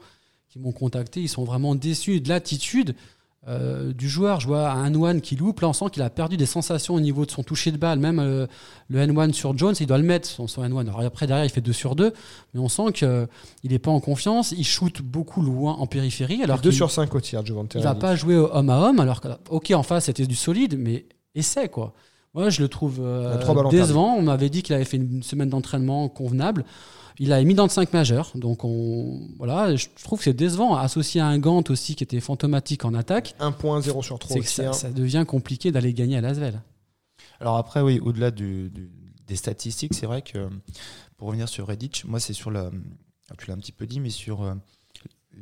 qui 0.48 0.58
m'ont 0.58 0.72
contacté. 0.72 1.20
Ils 1.20 1.28
sont 1.28 1.44
vraiment 1.44 1.74
déçus 1.74 2.20
de 2.20 2.28
l'attitude 2.30 2.94
euh, 3.48 3.92
du 3.92 4.08
joueur. 4.08 4.40
Je 4.40 4.46
vois 4.46 4.70
un 4.70 4.90
N1 4.90 5.20
qui 5.20 5.34
loupe. 5.36 5.60
Là, 5.60 5.68
on 5.68 5.72
sent 5.72 5.86
qu'il 5.92 6.02
a 6.02 6.10
perdu 6.10 6.36
des 6.36 6.46
sensations 6.46 6.94
au 6.94 7.00
niveau 7.00 7.24
de 7.24 7.30
son 7.30 7.42
toucher 7.42 7.72
de 7.72 7.76
balle. 7.78 7.98
Même 7.98 8.18
euh, 8.18 8.46
le 8.88 8.98
N1 9.00 9.32
sur 9.32 9.56
Jones, 9.56 9.74
il 9.80 9.86
doit 9.86 9.98
le 9.98 10.04
mettre 10.04 10.28
son, 10.28 10.46
son 10.46 10.62
N1. 10.62 10.80
Alors 10.80 11.00
après, 11.00 11.26
derrière, 11.26 11.44
il 11.44 11.50
fait 11.50 11.60
2 11.60 11.72
sur 11.72 11.96
2 11.96 12.12
mais 12.54 12.60
on 12.60 12.68
sent 12.68 12.92
qu'il 12.92 13.26
n'est 13.64 13.78
pas 13.78 13.90
en 13.90 14.00
confiance. 14.00 14.52
Il 14.52 14.64
shoot 14.64 15.00
beaucoup 15.02 15.42
loin 15.42 15.74
en 15.74 15.86
périphérie. 15.86 16.42
Alors 16.42 16.58
2 16.58 16.70
qu'il- 16.70 16.76
sur 16.76 16.90
5 16.90 17.14
au 17.14 17.20
tir, 17.20 17.44
Juvonte 17.44 17.74
il 17.74 17.82
va 17.82 17.94
pas 17.94 18.14
jouer 18.16 18.36
homme 18.36 18.70
à 18.70 18.80
homme, 18.80 19.00
alors 19.00 19.20
que, 19.20 19.28
ok, 19.50 19.70
en 19.72 19.82
face, 19.82 20.04
c'était 20.06 20.26
du 20.26 20.36
solide, 20.36 20.76
mais 20.78 21.06
essaie, 21.34 21.68
quoi. 21.68 21.94
Moi, 22.34 22.50
je 22.50 22.60
le 22.60 22.68
trouve 22.68 22.98
euh, 23.00 23.34
décevant. 23.70 24.14
On 24.16 24.22
m'avait 24.22 24.50
dit 24.50 24.62
qu'il 24.62 24.74
avait 24.74 24.84
fait 24.84 24.98
une 24.98 25.22
semaine 25.22 25.48
d'entraînement 25.48 26.08
convenable. 26.08 26.64
Il 27.20 27.32
a 27.32 27.42
mis 27.42 27.54
dans 27.54 27.64
le 27.64 27.68
5 27.70 27.92
majeur. 27.92 28.30
Donc, 28.36 28.64
on, 28.64 29.28
voilà, 29.38 29.74
je 29.74 29.86
trouve 30.02 30.18
que 30.18 30.24
c'est 30.24 30.32
décevant. 30.34 30.76
Associé 30.76 31.20
à 31.20 31.26
un 31.26 31.38
Gant 31.38 31.64
aussi 31.68 31.94
qui 31.96 32.04
était 32.04 32.20
fantomatique 32.20 32.84
en 32.84 32.94
attaque, 32.94 33.34
1 33.40 33.52
point, 33.52 33.80
0 33.80 34.02
sur 34.02 34.18
3 34.18 34.34
c'est 34.34 34.38
au 34.40 34.42
que 34.42 34.48
ça, 34.48 34.62
tir. 34.64 34.74
ça 34.74 34.90
devient 34.90 35.24
compliqué 35.26 35.72
d'aller 35.72 35.92
gagner 35.92 36.16
à 36.16 36.20
Lasvel. 36.20 36.60
Alors 37.40 37.56
après, 37.56 37.80
oui, 37.80 37.98
au-delà 38.00 38.30
du- 38.30 38.70
du- 38.70 38.90
des 39.26 39.36
statistiques, 39.36 39.94
c'est 39.94 40.06
vrai 40.06 40.22
que 40.22 40.48
pour 41.16 41.28
revenir 41.28 41.48
sur 41.48 41.66
Redditch, 41.66 42.04
moi 42.04 42.18
c'est 42.20 42.32
sur 42.32 42.50
la, 42.50 42.70
tu 43.38 43.46
l'as 43.48 43.54
un 43.54 43.58
petit 43.58 43.72
peu 43.72 43.86
dit, 43.86 44.00
mais 44.00 44.10
sur 44.10 44.42
euh, 44.42 44.54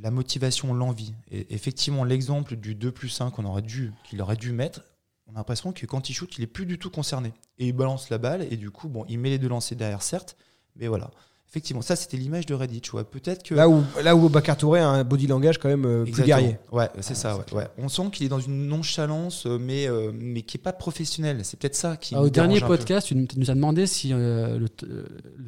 la 0.00 0.10
motivation, 0.10 0.74
l'envie. 0.74 1.14
Et 1.30 1.54
effectivement, 1.54 2.04
l'exemple 2.04 2.56
du 2.56 2.74
2 2.74 2.90
plus 2.90 3.20
1 3.20 3.30
qu'on 3.30 3.44
aurait 3.44 3.62
dû, 3.62 3.92
qu'il 4.04 4.20
aurait 4.20 4.36
dû 4.36 4.52
mettre, 4.52 4.82
on 5.26 5.32
a 5.34 5.38
l'impression 5.38 5.72
que 5.72 5.86
quand 5.86 6.10
il 6.10 6.14
shoot, 6.14 6.36
il 6.38 6.42
est 6.44 6.46
plus 6.48 6.66
du 6.66 6.78
tout 6.78 6.90
concerné. 6.90 7.32
Et 7.58 7.66
il 7.68 7.72
balance 7.72 8.10
la 8.10 8.18
balle, 8.18 8.46
et 8.50 8.56
du 8.56 8.70
coup, 8.70 8.88
bon, 8.88 9.04
il 9.08 9.18
met 9.18 9.30
les 9.30 9.38
deux 9.38 9.48
lancers 9.48 9.76
derrière, 9.78 10.02
certes, 10.02 10.36
mais 10.76 10.88
voilà. 10.88 11.10
Effectivement, 11.48 11.80
ça 11.80 11.96
c'était 11.96 12.16
l'image 12.16 12.44
de 12.44 12.54
Reddit, 12.54 12.80
tu 12.80 12.90
vois. 12.90 13.04
Peut-être 13.04 13.42
que. 13.44 13.54
Là 13.54 13.68
où, 13.68 13.82
là 14.02 14.16
où 14.16 14.28
Bakar 14.28 14.56
Touré 14.56 14.80
a 14.80 14.88
un 14.88 15.04
body 15.04 15.26
langage 15.28 15.58
quand 15.58 15.68
même 15.68 15.86
euh, 15.86 16.04
plus 16.04 16.24
guerrier. 16.24 16.58
Ouais, 16.72 16.90
c'est 17.00 17.14
ça. 17.14 17.36
ouais, 17.36 17.44
ouais. 17.52 17.68
On 17.78 17.88
sent 17.88 18.02
qu'il 18.12 18.26
est 18.26 18.28
dans 18.28 18.40
une 18.40 18.66
nonchalance, 18.66 19.46
euh, 19.46 19.56
mais, 19.58 19.88
euh, 19.88 20.10
mais 20.12 20.42
qui 20.42 20.58
est 20.58 20.60
pas 20.60 20.72
professionnelle. 20.72 21.40
C'est 21.44 21.58
peut-être 21.58 21.76
ça 21.76 21.96
qui. 21.96 22.14
Ah, 22.14 22.20
Au 22.20 22.28
dernier 22.28 22.54
dérange 22.54 22.64
un 22.64 22.66
peu. 22.66 22.76
podcast, 22.76 23.06
tu 23.06 23.14
nous 23.14 23.50
as 23.50 23.54
demandé 23.54 23.86
si 23.86 24.12
euh, 24.12 24.58
le, 24.58 24.68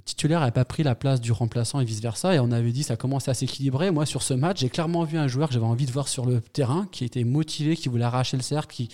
titulaire 0.04 0.40
n'avait 0.40 0.52
pas 0.52 0.64
pris 0.64 0.84
la 0.84 0.94
place 0.94 1.20
du 1.20 1.32
remplaçant 1.32 1.80
et 1.80 1.84
vice-versa. 1.84 2.34
Et 2.34 2.38
on 2.38 2.52
avait 2.52 2.70
dit 2.70 2.82
que 2.82 2.86
ça 2.86 2.96
commençait 2.96 3.32
à 3.32 3.34
s'équilibrer. 3.34 3.90
Moi, 3.90 4.06
sur 4.06 4.22
ce 4.22 4.34
match, 4.34 4.60
j'ai 4.60 4.70
clairement 4.70 5.02
vu 5.02 5.18
un 5.18 5.26
joueur 5.26 5.48
que 5.48 5.54
j'avais 5.54 5.66
envie 5.66 5.86
de 5.86 5.92
voir 5.92 6.06
sur 6.06 6.26
le 6.26 6.40
terrain, 6.40 6.88
qui 6.92 7.04
était 7.04 7.24
motivé, 7.24 7.76
qui 7.76 7.88
voulait 7.88 8.04
arracher 8.04 8.36
le 8.36 8.42
cercle, 8.44 8.72
qui, 8.72 8.88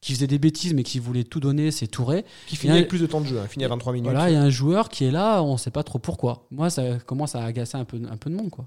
qui 0.00 0.12
faisait 0.12 0.26
des 0.26 0.38
bêtises, 0.38 0.74
mais 0.74 0.82
qui 0.82 0.98
voulait 0.98 1.24
tout 1.24 1.40
donner, 1.40 1.70
c'est 1.70 1.86
Touré. 1.86 2.24
Qui 2.46 2.56
finit 2.56 2.72
avec 2.72 2.88
plus 2.88 3.00
de 3.00 3.06
temps 3.06 3.20
de 3.20 3.26
jeu, 3.26 3.38
hein, 3.38 3.46
finit 3.48 3.64
à 3.64 3.68
23 3.68 3.92
minutes. 3.92 4.10
Voilà, 4.10 4.30
il 4.30 4.34
y 4.34 4.36
a 4.36 4.42
un 4.42 4.50
joueur 4.50 4.88
qui 4.88 5.04
est 5.04 5.10
là, 5.10 5.42
on 5.42 5.52
ne 5.52 5.58
sait 5.58 5.70
pas 5.70 5.82
trop 5.82 5.98
pourquoi. 5.98 6.46
Moi, 6.50 6.70
ça 6.70 6.98
commence 7.06 7.34
à 7.34 7.44
agacer 7.44 7.76
un 7.76 7.84
peu, 7.84 8.00
un 8.08 8.16
peu 8.16 8.30
de 8.30 8.34
monde. 8.34 8.50
Quoi. 8.50 8.66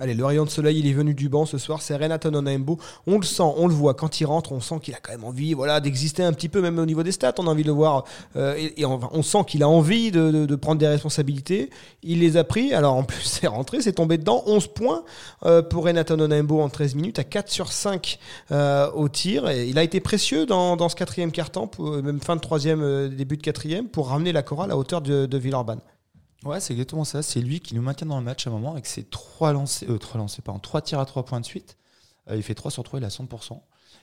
Allez, 0.00 0.14
le 0.14 0.24
rayon 0.24 0.44
de 0.44 0.50
soleil, 0.50 0.78
il 0.78 0.86
est 0.86 0.92
venu 0.92 1.14
du 1.14 1.28
banc 1.28 1.44
ce 1.44 1.58
soir. 1.58 1.82
C'est 1.82 1.96
Renato 1.96 2.28
Onaembo. 2.28 2.78
On 3.06 3.18
le 3.18 3.24
sent, 3.24 3.42
on 3.42 3.66
le 3.66 3.74
voit. 3.74 3.94
Quand 3.94 4.20
il 4.20 4.26
rentre, 4.26 4.52
on 4.52 4.60
sent 4.60 4.76
qu'il 4.80 4.94
a 4.94 4.98
quand 4.98 5.10
même 5.10 5.24
envie 5.24 5.54
voilà, 5.54 5.80
d'exister 5.80 6.22
un 6.22 6.32
petit 6.32 6.48
peu, 6.48 6.60
même 6.60 6.78
au 6.78 6.86
niveau 6.86 7.02
des 7.02 7.10
stats. 7.10 7.34
On 7.38 7.46
a 7.46 7.50
envie 7.50 7.64
de 7.64 7.72
voir. 7.72 8.04
euh, 8.36 8.54
et 8.76 8.84
on, 8.84 9.22
sent 9.22 9.44
qu'il 9.46 9.62
a 9.62 9.68
envie 9.68 10.12
de, 10.12 10.54
prendre 10.56 10.78
des 10.78 10.86
responsabilités. 10.86 11.70
Il 12.04 12.20
les 12.20 12.36
a 12.36 12.44
pris. 12.44 12.72
Alors, 12.72 12.94
en 12.94 13.02
plus, 13.02 13.22
c'est 13.24 13.48
rentré, 13.48 13.80
c'est 13.82 13.94
tombé 13.94 14.18
dedans. 14.18 14.44
11 14.46 14.68
points 14.68 15.02
euh, 15.44 15.62
pour 15.62 15.84
Renato 15.84 16.14
Onaembo 16.14 16.60
en 16.60 16.68
13 16.68 16.94
minutes, 16.94 17.18
à 17.18 17.24
4 17.24 17.50
sur 17.50 17.72
5 17.72 18.18
euh, 18.52 18.90
au 18.92 19.08
tir. 19.08 19.50
Il 19.50 19.78
a 19.78 19.82
été 19.82 19.98
précieux 19.98 20.46
dans, 20.46 20.88
ce 20.88 20.94
quatrième 20.94 21.32
quart-temps, 21.32 21.70
même 21.80 22.20
fin 22.20 22.36
de 22.36 22.40
troisième, 22.40 23.08
début 23.08 23.36
de 23.36 23.42
quatrième, 23.42 23.88
pour 23.88 24.08
ramener 24.08 24.32
la 24.32 24.42
chorale 24.42 24.70
à 24.70 24.76
hauteur 24.76 25.00
de, 25.00 25.26
de. 25.26 25.38
Ouais, 26.44 26.60
c'est 26.60 26.72
exactement 26.72 27.04
ça. 27.04 27.22
C'est 27.22 27.40
lui 27.40 27.60
qui 27.60 27.74
nous 27.74 27.82
maintient 27.82 28.06
dans 28.06 28.18
le 28.18 28.24
match 28.24 28.46
à 28.46 28.50
un 28.50 28.52
moment 28.52 28.72
avec 28.72 28.86
ses 28.86 29.04
trois 29.04 29.52
lancers, 29.52 29.90
euh, 29.90 29.98
pardon, 30.44 30.60
trois 30.60 30.82
tirs 30.82 31.00
à 31.00 31.06
trois 31.06 31.24
points 31.24 31.40
de 31.40 31.46
suite. 31.46 31.76
Euh, 32.30 32.36
il 32.36 32.42
fait 32.42 32.54
3 32.54 32.70
sur 32.70 32.82
3, 32.82 33.00
il 33.00 33.02
est 33.02 33.06
à 33.06 33.10
100%. 33.10 33.60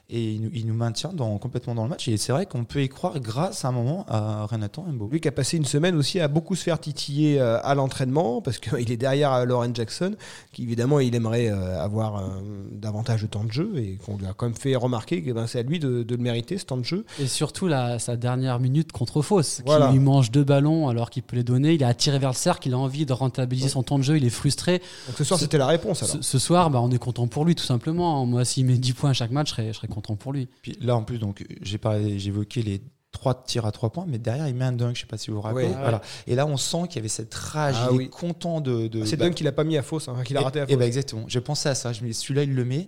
Et 0.08 0.34
il 0.34 0.40
nous, 0.40 0.50
il 0.54 0.66
nous 0.66 0.74
maintient 0.74 1.10
dans, 1.12 1.36
complètement 1.38 1.74
dans 1.74 1.82
le 1.82 1.88
match. 1.88 2.06
Et 2.06 2.16
c'est 2.16 2.30
vrai 2.30 2.46
qu'on 2.46 2.62
peut 2.64 2.80
y 2.80 2.88
croire 2.88 3.18
grâce 3.18 3.64
à 3.64 3.68
un 3.68 3.72
moment 3.72 4.06
à 4.08 4.46
Renato 4.46 4.82
Mbo. 4.82 5.08
Lui 5.10 5.20
qui 5.20 5.26
a 5.26 5.32
passé 5.32 5.56
une 5.56 5.64
semaine 5.64 5.96
aussi 5.96 6.20
à 6.20 6.28
beaucoup 6.28 6.54
se 6.54 6.62
faire 6.62 6.78
titiller 6.78 7.40
euh, 7.40 7.58
à 7.64 7.74
l'entraînement 7.74 8.40
parce 8.40 8.58
qu'il 8.58 8.90
est 8.92 8.96
derrière 8.96 9.32
euh, 9.32 9.44
Lauren 9.44 9.74
Jackson 9.74 10.14
qui 10.52 10.62
évidemment 10.62 11.00
il 11.00 11.12
aimerait 11.16 11.48
euh, 11.50 11.80
avoir 11.82 12.22
davantage 12.70 13.22
de 13.22 13.26
temps 13.26 13.42
de 13.42 13.50
jeu 13.50 13.72
et 13.78 13.98
qu'on 14.04 14.16
lui 14.16 14.26
a 14.26 14.32
quand 14.32 14.46
même 14.46 14.54
fait 14.54 14.76
remarquer 14.76 15.22
que 15.22 15.32
ben, 15.32 15.48
c'est 15.48 15.58
à 15.58 15.62
lui 15.62 15.80
de, 15.80 16.04
de 16.04 16.14
le 16.14 16.22
mériter 16.22 16.56
ce 16.58 16.64
temps 16.66 16.76
de 16.76 16.84
jeu. 16.84 17.04
Et 17.20 17.26
surtout, 17.26 17.66
la, 17.66 17.98
sa 17.98 18.16
dernière 18.16 18.60
minute 18.60 18.92
contre 18.92 19.22
Fausse, 19.22 19.62
Voilà. 19.66 19.88
qui 19.88 19.94
lui 19.94 19.98
mange 19.98 20.30
deux 20.30 20.44
ballons 20.44 20.88
alors 20.88 21.10
qu'il 21.10 21.24
peut 21.24 21.36
les 21.36 21.42
donner. 21.44 21.74
Il 21.74 21.82
a 21.82 21.88
attiré 21.88 22.18
vers 22.20 22.30
le 22.30 22.36
cercle, 22.36 22.68
il 22.68 22.74
a 22.74 22.78
envie 22.78 23.06
de 23.06 23.12
rentabiliser 23.12 23.68
son 23.68 23.82
temps 23.82 23.98
de 23.98 24.04
jeu, 24.04 24.16
il 24.16 24.24
est 24.24 24.30
frustré. 24.30 24.80
Donc 25.08 25.16
ce 25.18 25.24
soir 25.24 25.40
c'était 25.40 25.58
la 25.58 25.66
réponse 25.66 26.02
alors. 26.04 26.16
Ce, 26.16 26.22
ce 26.22 26.38
soir, 26.38 26.70
bah, 26.70 26.80
on 26.80 26.90
est 26.92 26.98
content 26.98 27.26
pour 27.26 27.44
lui, 27.44 27.54
tout 27.56 27.64
simplement. 27.64 28.24
Moi, 28.24 28.44
s'il 28.44 28.66
met 28.66 28.78
10 28.78 28.92
points 28.92 29.10
à 29.10 29.14
chaque 29.14 29.30
match, 29.32 29.48
je 29.48 29.54
serais, 29.54 29.66
je 29.68 29.72
serais 29.72 29.88
content 29.96 30.16
pour 30.16 30.32
lui. 30.32 30.48
Puis 30.62 30.76
là, 30.80 30.94
en 30.96 31.02
plus, 31.02 31.18
donc, 31.18 31.44
j'ai 31.62 31.78
parlé, 31.78 32.18
j'ai 32.18 32.28
évoqué 32.28 32.62
les 32.62 32.82
trois 33.12 33.42
tirs 33.44 33.64
à 33.64 33.72
trois 33.72 33.90
points, 33.90 34.04
mais 34.06 34.18
derrière, 34.18 34.46
il 34.46 34.54
met 34.54 34.66
un 34.66 34.72
dunk, 34.72 34.94
je 34.94 35.00
sais 35.00 35.06
pas 35.06 35.16
si 35.16 35.30
vous 35.30 35.36
vous 35.36 35.42
rappelez. 35.42 35.68
Ouais. 35.68 35.72
Voilà. 35.72 36.02
Et 36.26 36.34
là, 36.34 36.46
on 36.46 36.58
sent 36.58 36.82
qu'il 36.88 36.96
y 36.96 36.98
avait 36.98 37.08
cette 37.08 37.32
rage, 37.34 37.74
Ah 37.78 37.88
il 37.90 37.96
oui. 37.96 38.04
est 38.04 38.08
content 38.08 38.60
de. 38.60 38.88
de 38.88 39.06
c'est 39.06 39.16
bah, 39.16 39.24
Dunk 39.24 39.34
qu'il 39.36 39.46
a 39.48 39.52
pas 39.52 39.64
mis 39.64 39.78
à 39.78 39.82
fausse, 39.82 40.08
hein, 40.08 40.22
qu'il 40.22 40.36
a 40.36 40.42
et- 40.42 40.44
raté 40.44 40.60
à 40.60 40.64
et 40.64 40.66
fausse. 40.66 40.76
bah 40.76 40.86
exactement. 40.86 41.24
J'ai 41.26 41.40
pensé 41.40 41.68
à 41.70 41.74
ça. 41.74 41.94
Je 41.94 42.02
me 42.02 42.08
dis, 42.08 42.14
celui-là, 42.14 42.42
il 42.42 42.54
le 42.54 42.64
met. 42.66 42.86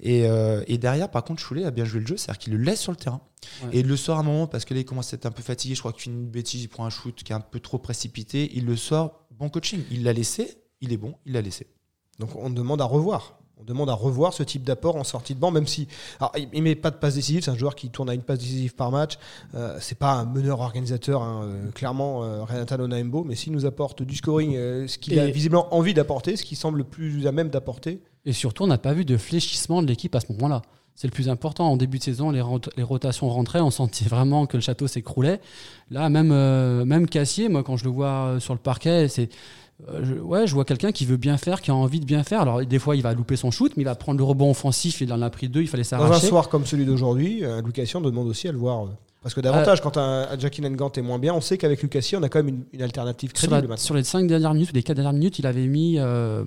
Et, 0.00 0.26
euh, 0.26 0.62
et 0.66 0.76
derrière, 0.76 1.10
par 1.10 1.24
contre, 1.24 1.40
Choulet 1.40 1.64
a 1.64 1.70
bien 1.70 1.86
joué 1.86 2.00
le 2.00 2.06
jeu, 2.06 2.18
c'est-à-dire 2.18 2.38
qu'il 2.38 2.52
le 2.52 2.58
laisse 2.62 2.80
sur 2.80 2.92
le 2.92 2.96
terrain. 2.98 3.22
Ouais. 3.64 3.70
Et 3.72 3.80
il 3.80 3.86
le 3.86 3.96
sort 3.96 4.18
à 4.18 4.20
un 4.20 4.24
moment 4.24 4.46
parce 4.46 4.66
que 4.66 4.74
là, 4.74 4.80
il 4.80 4.84
commence 4.84 5.14
à 5.14 5.16
être 5.16 5.24
un 5.24 5.30
peu 5.30 5.42
fatigué. 5.42 5.74
Je 5.74 5.80
crois 5.80 5.94
qu'il 5.94 6.02
fait 6.02 6.10
une 6.10 6.26
bêtise, 6.28 6.62
il 6.62 6.68
prend 6.68 6.84
un 6.84 6.90
shoot 6.90 7.14
qui 7.14 7.32
est 7.32 7.36
un 7.36 7.40
peu 7.40 7.58
trop 7.60 7.78
précipité. 7.78 8.50
Il 8.54 8.66
le 8.66 8.76
sort. 8.76 9.24
Bon 9.38 9.48
coaching. 9.48 9.80
Il 9.90 10.04
l'a 10.04 10.12
laissé. 10.12 10.58
Il 10.82 10.92
est 10.92 10.98
bon. 10.98 11.14
Il 11.24 11.32
l'a 11.32 11.40
laissé. 11.40 11.66
Donc 12.18 12.36
on 12.36 12.50
demande 12.50 12.82
à 12.82 12.84
revoir. 12.84 13.39
On 13.60 13.64
demande 13.64 13.90
à 13.90 13.94
revoir 13.94 14.32
ce 14.32 14.42
type 14.42 14.64
d'apport 14.64 14.96
en 14.96 15.04
sortie 15.04 15.34
de 15.34 15.38
banc, 15.40 15.50
même 15.50 15.66
si 15.66 15.86
alors, 16.18 16.32
il 16.36 16.48
il 16.52 16.62
met 16.62 16.74
pas 16.74 16.90
de 16.90 16.96
passe 16.96 17.14
décisive, 17.16 17.42
c'est 17.44 17.50
un 17.50 17.56
joueur 17.56 17.74
qui 17.74 17.90
tourne 17.90 18.08
à 18.08 18.14
une 18.14 18.22
passe 18.22 18.38
décisive 18.38 18.74
par 18.74 18.90
match. 18.90 19.18
Euh, 19.54 19.76
c'est 19.80 19.98
pas 19.98 20.12
un 20.12 20.24
meneur 20.24 20.60
organisateur, 20.60 21.22
hein, 21.22 21.42
euh, 21.44 21.70
clairement 21.72 22.24
euh, 22.24 22.42
Renato 22.42 22.74
Onaembo, 22.82 23.24
mais 23.24 23.34
s'il 23.34 23.52
nous 23.52 23.66
apporte 23.66 24.02
du 24.02 24.16
scoring, 24.16 24.54
euh, 24.56 24.88
ce 24.88 24.96
qu'il 24.98 25.18
a 25.18 25.26
visiblement 25.26 25.74
envie 25.74 25.92
d'apporter, 25.94 26.36
ce 26.36 26.44
qui 26.44 26.56
semble 26.56 26.78
le 26.78 26.84
plus 26.84 27.26
à 27.26 27.32
même 27.32 27.50
d'apporter. 27.50 28.00
Et 28.24 28.32
surtout, 28.32 28.64
on 28.64 28.66
n'a 28.66 28.78
pas 28.78 28.92
vu 28.94 29.04
de 29.04 29.16
fléchissement 29.16 29.82
de 29.82 29.86
l'équipe 29.88 30.14
à 30.14 30.20
ce 30.20 30.32
moment-là. 30.32 30.62
C'est 30.94 31.06
le 31.06 31.12
plus 31.12 31.28
important. 31.30 31.70
En 31.70 31.76
début 31.76 31.98
de 31.98 32.02
saison, 32.02 32.30
les, 32.30 32.40
rot- 32.42 32.60
les 32.76 32.82
rotations 32.82 33.28
rentraient, 33.30 33.60
on 33.60 33.70
sentait 33.70 34.04
vraiment 34.08 34.46
que 34.46 34.56
le 34.56 34.62
château 34.62 34.86
s'écroulait. 34.86 35.40
Là, 35.90 36.08
même, 36.08 36.30
euh, 36.32 36.84
même 36.84 37.06
Cassier, 37.08 37.48
moi, 37.48 37.62
quand 37.62 37.76
je 37.76 37.84
le 37.84 37.90
vois 37.90 38.36
sur 38.40 38.54
le 38.54 38.60
parquet, 38.60 39.08
c'est. 39.08 39.28
Euh, 39.88 40.00
je, 40.04 40.14
ouais, 40.14 40.46
je 40.46 40.54
vois 40.54 40.64
quelqu'un 40.64 40.92
qui 40.92 41.06
veut 41.06 41.16
bien 41.16 41.36
faire, 41.36 41.60
qui 41.60 41.70
a 41.70 41.74
envie 41.74 42.00
de 42.00 42.04
bien 42.04 42.22
faire. 42.22 42.40
Alors, 42.42 42.64
des 42.64 42.78
fois, 42.78 42.96
il 42.96 43.02
va 43.02 43.14
louper 43.14 43.36
son 43.36 43.50
shoot, 43.50 43.72
mais 43.76 43.82
il 43.82 43.86
va 43.86 43.94
prendre 43.94 44.18
le 44.18 44.24
rebond 44.24 44.50
offensif. 44.50 45.00
Il 45.00 45.12
en 45.12 45.22
a 45.22 45.30
pris 45.30 45.48
deux, 45.48 45.62
il 45.62 45.68
fallait 45.68 45.82
Dans 45.84 45.96
un 45.96 46.06
s'arracher. 46.06 46.26
soir 46.28 46.48
comme 46.48 46.66
celui 46.66 46.84
d'aujourd'hui, 46.84 47.44
euh, 47.44 47.62
Lucassi, 47.62 47.96
on 47.96 48.00
demande 48.00 48.28
aussi 48.28 48.48
à 48.48 48.52
le 48.52 48.58
voir. 48.58 48.84
euh, 48.84 48.88
parce 49.22 49.34
que 49.34 49.40
davantage, 49.42 49.82
quand 49.82 49.96
un, 49.98 50.28
un 50.30 50.38
Jackie 50.38 50.62
Nangant 50.62 50.90
est 50.92 51.02
moins 51.02 51.18
bien, 51.18 51.34
on 51.34 51.40
sait 51.42 51.58
qu'avec 51.58 51.82
Lucassi, 51.82 52.16
on 52.16 52.22
a 52.22 52.28
quand 52.30 52.38
même 52.38 52.48
une, 52.48 52.64
une 52.72 52.82
alternative 52.82 53.30
sur, 53.30 53.36
crédible 53.48 53.54
la- 53.56 53.60
maintenant. 53.62 53.76
sur 53.76 53.94
les 53.94 54.04
cinq 54.04 54.26
dernières 54.26 54.54
minutes, 54.54 54.70
ou 54.70 54.74
les 54.74 54.82
quatre 54.82 54.96
dernières 54.96 55.12
minutes, 55.12 55.38
il 55.38 55.46
avait 55.46 55.66
mis 55.66 55.98
euh, 55.98 56.42
euh, 56.42 56.44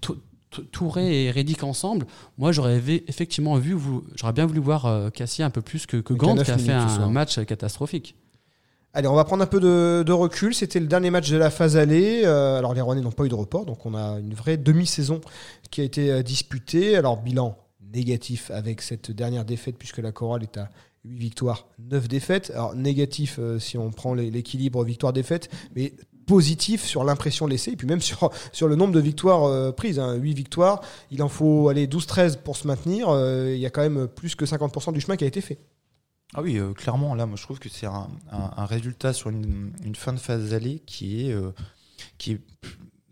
Tou- 0.00 0.16
Tou- 0.50 0.62
Touré 0.64 1.24
et 1.24 1.30
Reddick 1.30 1.62
ensemble. 1.64 2.06
Moi, 2.38 2.52
j'aurais 2.52 2.80
effectivement 3.08 3.56
vu, 3.56 3.76
j'aurais 4.16 4.32
bien 4.32 4.46
voulu 4.46 4.60
voir 4.60 4.86
euh, 4.86 5.10
Cassier 5.10 5.44
un 5.44 5.50
peu 5.50 5.60
plus 5.62 5.86
que, 5.86 5.96
Gant, 5.98 6.34
qui 6.36 6.50
a 6.50 6.58
fait 6.58 6.72
un 6.72 7.08
match 7.08 7.42
catastrophique. 7.44 8.14
Allez, 8.94 9.08
on 9.08 9.14
va 9.14 9.24
prendre 9.24 9.42
un 9.42 9.46
peu 9.46 9.58
de, 9.58 10.12
recul. 10.12 10.54
C'était 10.54 10.78
le 10.78 10.86
dernier 10.86 11.10
match 11.10 11.30
de 11.30 11.38
la 11.38 11.50
phase 11.50 11.78
aller. 11.78 12.22
Euh, 12.24 12.58
alors, 12.58 12.74
les 12.74 12.82
Rouennais 12.82 13.00
n'ont 13.00 13.10
pas 13.10 13.24
eu 13.24 13.30
de 13.30 13.34
report, 13.34 13.64
donc 13.64 13.86
on 13.86 13.94
a 13.94 14.18
une 14.18 14.34
vraie 14.34 14.58
demi-saison 14.58 15.22
qui 15.70 15.80
a 15.80 15.84
été 15.84 16.12
euh, 16.12 16.22
disputée. 16.22 16.96
Alors, 16.96 17.16
bilan 17.16 17.56
négatif 17.94 18.50
avec 18.50 18.82
cette 18.82 19.10
dernière 19.10 19.46
défaite, 19.46 19.76
puisque 19.78 19.98
la 19.98 20.12
chorale 20.12 20.42
est 20.42 20.58
à 20.58 20.68
8 21.06 21.16
victoires, 21.16 21.68
9 21.78 22.06
défaites. 22.06 22.50
Alors, 22.50 22.74
négatif 22.74 23.36
euh, 23.38 23.58
si 23.58 23.78
on 23.78 23.90
prend 23.90 24.12
l'équilibre 24.12 24.84
victoire-défaite, 24.84 25.48
mais 25.74 25.94
positif 26.26 26.84
sur 26.84 27.02
l'impression 27.02 27.46
laissée, 27.46 27.72
et 27.72 27.76
puis 27.76 27.86
même 27.86 28.00
sur, 28.02 28.30
sur 28.52 28.68
le 28.68 28.76
nombre 28.76 28.92
de 28.92 29.00
victoires 29.00 29.74
prises. 29.74 29.98
Hein. 30.00 30.16
8 30.16 30.34
victoires, 30.34 30.82
il 31.10 31.22
en 31.22 31.28
faut 31.30 31.70
aller 31.70 31.86
12-13 31.86 32.42
pour 32.42 32.58
se 32.58 32.66
maintenir. 32.66 33.08
Il 33.48 33.58
y 33.58 33.64
a 33.64 33.70
quand 33.70 33.80
même 33.80 34.06
plus 34.06 34.34
que 34.34 34.44
50% 34.44 34.92
du 34.92 35.00
chemin 35.00 35.16
qui 35.16 35.24
a 35.24 35.28
été 35.28 35.40
fait. 35.40 35.58
Ah 36.34 36.40
oui, 36.40 36.56
euh, 36.58 36.72
clairement, 36.72 37.14
là, 37.14 37.26
moi, 37.26 37.36
je 37.36 37.42
trouve 37.42 37.58
que 37.58 37.68
c'est 37.68 37.86
un, 37.86 38.08
résultat 38.64 39.12
sur 39.12 39.30
une, 39.30 39.72
fin 39.94 40.12
de 40.12 40.18
phase 40.18 40.54
allée 40.54 40.80
qui 40.86 41.26
est, 41.26 41.32
euh, 41.32 41.52
qui 42.16 42.32
est 42.32 42.40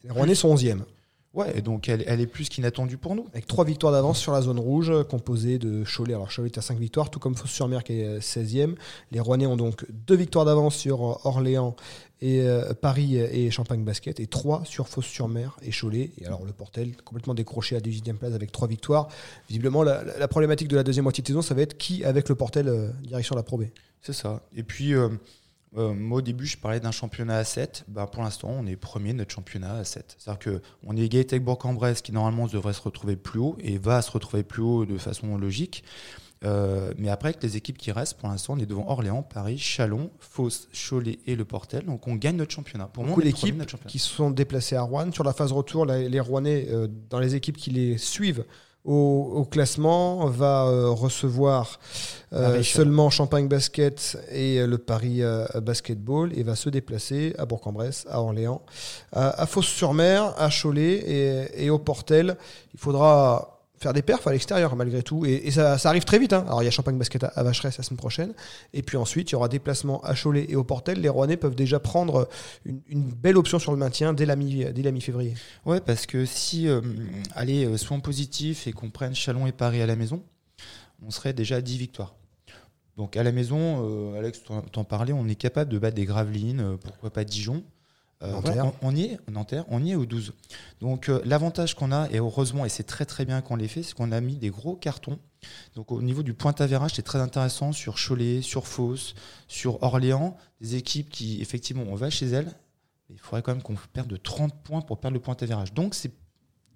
Rouennais 0.09 0.35
sont 0.35 0.55
11e. 0.55 0.85
Ouais, 1.33 1.57
et 1.57 1.63
donc 1.63 1.89
elle, 1.89 2.03
elle 2.09 2.21
est 2.21 2.27
plus 2.27 2.49
qu'inattendue 2.49 2.97
pour 2.97 3.15
nous. 3.15 3.25
avec 3.33 3.47
trois 3.47 3.65
victoires 3.65 3.93
d'avance 3.93 4.19
sur 4.19 4.33
la 4.33 4.43
zone 4.43 4.59
rouge, 4.59 4.91
euh, 4.91 5.05
composée 5.05 5.59
de 5.61 5.85
Cholet. 5.85 6.15
Alors 6.15 6.29
Cholet 6.35 6.49
est 6.49 6.59
à 6.59 6.63
5 6.63 6.77
victoires, 6.79 7.09
tout 7.09 7.21
comme 7.21 7.37
Fos-sur-Mer 7.37 7.85
qui 7.85 8.01
est 8.01 8.05
euh, 8.05 8.19
16e. 8.19 8.75
Les 9.13 9.21
Rouennais 9.21 9.47
ont 9.47 9.57
donc 9.57 9.87
deux 9.91 10.17
victoires 10.17 10.45
d'avance 10.45 10.75
sur 10.75 11.09
euh, 11.09 11.15
Orléans 11.23 11.77
et 12.21 12.41
euh, 12.43 12.75
Paris 12.75 13.17
et 13.17 13.49
Champagne 13.53 13.85
Basket, 13.85 14.19
et 14.19 14.27
trois 14.27 14.65
sur 14.65 14.89
Fos-sur-Mer 14.89 15.57
et 15.63 15.71
Cholet. 15.71 16.11
Et 16.19 16.27
alors 16.27 16.45
le 16.45 16.53
Portel, 16.53 16.97
complètement 17.05 17.35
décroché 17.35 17.77
à 17.77 17.81
18e 17.81 18.15
place 18.15 18.35
avec 18.35 18.51
trois 18.51 18.67
victoires. 18.67 19.07
Visiblement, 19.49 19.85
la, 19.85 20.03
la- 20.03 20.19
la 20.19 20.29
problématique 20.29 20.67
de 20.67 20.75
la 20.77 20.83
deuxième 20.83 21.05
moitié 21.05 21.23
de 21.23 21.29
saison, 21.29 21.43
ça 21.43 21.55
va 21.55 21.63
être 21.63 21.79
qui 21.79 22.03
avec 22.05 22.29
le 22.29 22.35
Portel 22.35 22.67
euh, 22.69 22.89
direction 23.05 23.37
la 23.37 23.45
Pro 23.45 23.57
B. 23.57 23.67
C'est 24.03 24.15
ça. 24.15 24.43
Et 24.57 24.65
puis, 24.65 24.95
euh, 24.95 25.09
euh, 25.77 25.95
moi, 25.95 26.19
au 26.19 26.23
début, 26.23 26.47
je 26.47 26.57
parlais 26.57 26.81
d'un 26.81 26.91
championnat 26.91 27.39
à 27.39 27.45
7. 27.45 27.85
Bah, 27.89 28.07
pour 28.07 28.23
l'instant, 28.23 28.49
on 28.51 28.67
est 28.67 28.77
premier 28.77 29.13
de 29.13 29.19
notre 29.19 29.33
championnat 29.33 29.75
à 29.75 29.85
7. 29.85 30.17
C'est-à-dire 30.19 30.61
qu'on 30.83 30.97
est 30.97 31.33
avec 31.33 31.45
Bourg-en-Bresse, 31.45 32.03
qui 32.03 32.13
normalement 32.13 32.47
devrait 32.47 32.73
se 32.73 32.83
retrouver 32.83 33.17
plus 33.17 33.39
haut 33.39 33.57
et 33.61 33.79
va 33.79 34.03
se 34.03 34.11
retrouver 34.11 34.43
plus 34.43 34.63
haut 34.63 34.85
de 34.85 34.99
façon 34.99 35.39
logique. 35.39 35.85
Euh, 36.43 36.93
mais 36.97 37.11
après, 37.11 37.29
avec 37.29 37.43
les 37.43 37.57
équipes 37.57 37.77
qui 37.77 37.93
restent, 37.93 38.19
pour 38.19 38.29
l'instant, 38.29 38.55
on 38.55 38.59
est 38.59 38.67
devant 38.67 38.89
Orléans, 38.89 39.23
Paris, 39.23 39.59
Chalon, 39.59 40.11
Fos, 40.19 40.69
Cholet 40.73 41.19
et 41.27 41.37
le 41.37 41.45
Portel. 41.45 41.85
Donc, 41.85 42.09
on 42.09 42.17
gagne 42.17 42.37
notre 42.37 42.53
championnat. 42.53 42.87
Pour 42.87 43.05
moi, 43.05 43.17
championnat. 43.67 43.67
qui 43.87 43.99
se 43.99 44.09
sont 44.09 44.31
déplacées 44.31 44.77
à 44.77 44.83
Rouen. 44.83 45.13
Sur 45.13 45.25
la 45.25 45.35
phase 45.35 45.53
retour, 45.53 45.85
les 45.87 46.21
Rouennais, 46.21 46.67
euh, 46.71 46.89
dans 47.11 47.21
les 47.21 47.35
équipes 47.35 47.59
qui 47.59 47.71
les 47.71 47.99
suivent 47.99 48.45
au, 48.85 49.33
au 49.37 49.45
classement, 49.45 50.27
va 50.27 50.65
euh, 50.65 50.89
recevoir 50.91 51.79
euh, 52.33 52.63
seulement 52.63 53.11
Champagne 53.11 53.49
Basket 53.49 54.19
et 54.33 54.59
euh, 54.59 54.67
le 54.67 54.79
Paris 54.79 55.23
euh, 55.23 55.47
Basketball 55.61 56.33
et 56.37 56.43
va 56.43 56.57
se 56.57 56.71
déplacer 56.71 57.35
à 57.39 57.45
Bourg-en-Bresse, 57.45 58.07
à 58.11 58.21
Orléans, 58.21 58.63
à, 59.13 59.43
à 59.43 59.47
Fos-sur-Mer, 59.47 60.35
à 60.39 60.49
Cholet 60.51 60.95
et, 60.95 61.65
et 61.67 61.71
au 61.71 61.79
Portel. 61.79 62.37
Il 62.73 62.81
faudra 62.81 63.60
faire 63.81 63.93
des 63.93 64.03
perfs 64.03 64.27
à 64.27 64.33
l'extérieur 64.33 64.77
malgré 64.77 65.03
tout 65.03 65.25
et, 65.25 65.51
ça, 65.51 65.77
arrive 65.85 66.05
très 66.05 66.19
vite 66.19 66.33
hein. 66.33 66.45
alors 66.47 66.63
il 66.63 66.67
y 66.67 66.69
a 66.69 66.71
Champagne 66.71 66.99
Basket 66.99 67.25
à, 67.25 67.43
Vacheresse 67.43 67.79
la 67.79 67.85
semaine 67.85 67.99
prochaine 67.99 68.35
et 68.75 68.83
puis 68.83 68.97
ensuite 68.97 69.31
il 69.31 69.33
y 69.33 69.37
aura 69.37 69.49
déplacement 69.49 70.01
à 70.03 70.15
Cholet 70.15 70.47
et 70.49 70.57
au 70.57 70.65
Portel 70.65 71.01
les 71.01 71.09
Rouennais 71.09 71.37
peuvent 71.37 71.55
déjà 71.55 71.81
prendre 71.81 72.29
une, 72.65 73.03
belle 73.03 73.39
option 73.39 73.59
sur 73.59 73.73
le 73.73 73.79
maintien 73.79 74.13
dès 74.13 74.27
la 74.27 74.37
mi 74.37 74.65
mi-février 74.75 75.35
Ouais, 75.65 75.81
parce 75.81 76.07
que 76.07 76.25
si, 76.25 76.69
euh, 76.69 76.81
allez, 77.35 77.65
euh, 77.65 77.77
soyons 77.77 78.01
positifs 78.01 78.67
et 78.67 78.73
qu'on 78.73 78.91
prenne 78.91 79.15
Chalon 79.15 79.47
et 79.47 79.53
Paris 79.53 79.81
à 79.83 79.87
la 79.87 79.97
maison, 79.97 80.23
on 81.03 81.11
serait 81.11 81.33
déjà 81.33 81.57
à 81.57 81.61
10 81.61 81.79
victoires. 81.79 82.15
Donc 82.97 83.17
à 83.17 83.23
la 83.23 83.33
maison, 83.33 83.87
euh, 83.89 84.19
Alex, 84.19 84.43
t'en 84.73 84.85
parlais, 84.85 85.13
on 85.13 85.27
est 85.27 85.35
capable 85.35 85.73
de 85.73 85.79
battre 85.79 85.97
des 85.97 86.05
Gravelines, 86.05 86.61
euh, 86.61 86.77
pourquoi 86.77 87.11
pas 87.11 87.25
Dijon. 87.25 87.65
Euh, 88.23 88.39
voilà, 88.43 88.67
on, 88.67 88.75
on 88.83 88.95
y 88.95 89.05
est, 89.05 89.31
Nanterre, 89.31 89.65
on 89.69 89.83
y 89.83 89.93
est 89.93 89.95
au 89.95 90.05
12. 90.05 90.35
Donc 90.81 91.09
euh, 91.09 91.23
l'avantage 91.25 91.75
qu'on 91.75 91.91
a, 91.91 92.07
et 92.11 92.19
heureusement, 92.19 92.67
et 92.67 92.69
c'est 92.69 92.83
très 92.83 93.07
très 93.07 93.25
bien 93.25 93.41
qu'on 93.41 93.57
l'ait 93.57 93.69
fait, 93.69 93.83
c'est 93.83 93.95
qu'on 93.95 94.13
a 94.13 94.21
mis 94.21 94.37
des 94.37 94.51
gros 94.51 94.77
cartons. 94.77 95.19
Donc 95.75 95.91
au 95.91 96.03
niveau 96.03 96.23
du 96.23 96.35
point 96.35 96.53
d'avérage, 96.53 96.93
c'est 96.95 97.03
très 97.03 97.19
intéressant 97.19 97.73
sur 97.73 97.97
Cholet, 97.97 98.43
sur 98.43 98.67
Fos, 98.67 99.15
sur 99.49 99.83
Orléans, 99.83 100.37
des 100.61 100.77
équipes 100.77 101.09
qui, 101.09 101.41
effectivement, 101.41 101.85
on 101.89 101.95
va 101.95 102.11
chez 102.11 102.27
elles, 102.27 102.53
il 103.09 103.19
faudrait 103.19 103.43
quand 103.43 103.55
même 103.55 103.63
qu'on 103.63 103.77
perde 103.93 104.09
de 104.09 104.17
30 104.17 104.55
points 104.63 104.83
pour 104.83 105.01
perdre 105.01 105.15
le 105.15 105.21
point 105.21 105.35
d'avérage. 105.35 105.73
Donc 105.73 105.95
c'est 105.95 106.13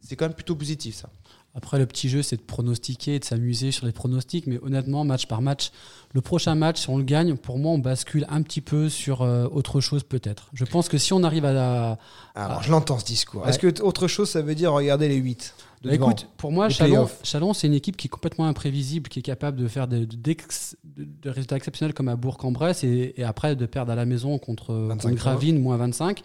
c'est 0.00 0.16
quand 0.16 0.26
même 0.26 0.34
plutôt 0.34 0.54
positif 0.54 0.94
ça. 0.94 1.08
Après, 1.56 1.78
le 1.78 1.86
petit 1.86 2.08
jeu, 2.08 2.22
c'est 2.22 2.36
de 2.36 2.42
pronostiquer 2.42 3.14
et 3.14 3.18
de 3.20 3.24
s'amuser 3.24 3.70
sur 3.70 3.86
les 3.86 3.92
pronostics. 3.92 4.46
Mais 4.48 4.58
honnêtement, 4.62 5.04
match 5.04 5.26
par 5.26 5.40
match, 5.40 5.70
le 6.12 6.20
prochain 6.20 6.54
match, 6.56 6.80
si 6.80 6.90
on 6.90 6.98
le 6.98 7.04
gagne, 7.04 7.36
pour 7.36 7.58
moi, 7.58 7.72
on 7.72 7.78
bascule 7.78 8.26
un 8.28 8.42
petit 8.42 8.60
peu 8.60 8.88
sur 8.88 9.22
euh, 9.22 9.46
autre 9.52 9.80
chose 9.80 10.02
peut-être. 10.02 10.48
Je 10.52 10.64
pense 10.64 10.88
que 10.88 10.98
si 10.98 11.12
on 11.12 11.22
arrive 11.22 11.44
à... 11.44 11.50
Alors, 11.54 11.98
Ah. 12.34 12.60
je 12.62 12.70
l'entends 12.72 12.98
ce 12.98 13.04
discours. 13.04 13.42
Ouais. 13.42 13.50
Est-ce 13.50 13.60
que 13.60 13.82
autre 13.82 14.08
chose, 14.08 14.28
ça 14.30 14.42
veut 14.42 14.56
dire 14.56 14.72
regarder 14.72 15.08
les 15.08 15.16
8 15.16 15.54
Bah, 15.88 15.94
écoute, 15.94 16.28
pour 16.36 16.52
moi, 16.52 16.68
Chalon. 16.68 17.08
Chalon, 17.22 17.52
c'est 17.52 17.66
une 17.66 17.74
équipe 17.74 17.96
qui 17.96 18.06
est 18.06 18.10
complètement 18.10 18.46
imprévisible, 18.46 19.08
qui 19.08 19.18
est 19.18 19.22
capable 19.22 19.58
de 19.60 19.68
faire 19.68 19.86
des, 19.88 20.06
d'ex- 20.06 20.76
de- 20.84 21.06
de 21.22 21.30
résultats 21.30 21.56
exceptionnels 21.56 21.94
comme 21.94 22.08
à 22.08 22.16
Bourg-en-Bresse 22.16 22.84
et, 22.84 23.14
et 23.16 23.24
après 23.24 23.56
de 23.56 23.66
perdre 23.66 23.92
à 23.92 23.94
la 23.94 24.04
maison 24.06 24.38
contre, 24.38 24.72
25 24.74 25.08
contre 25.10 25.14
Gravine, 25.22 25.58
moins 25.60 25.76
25. 25.76 26.22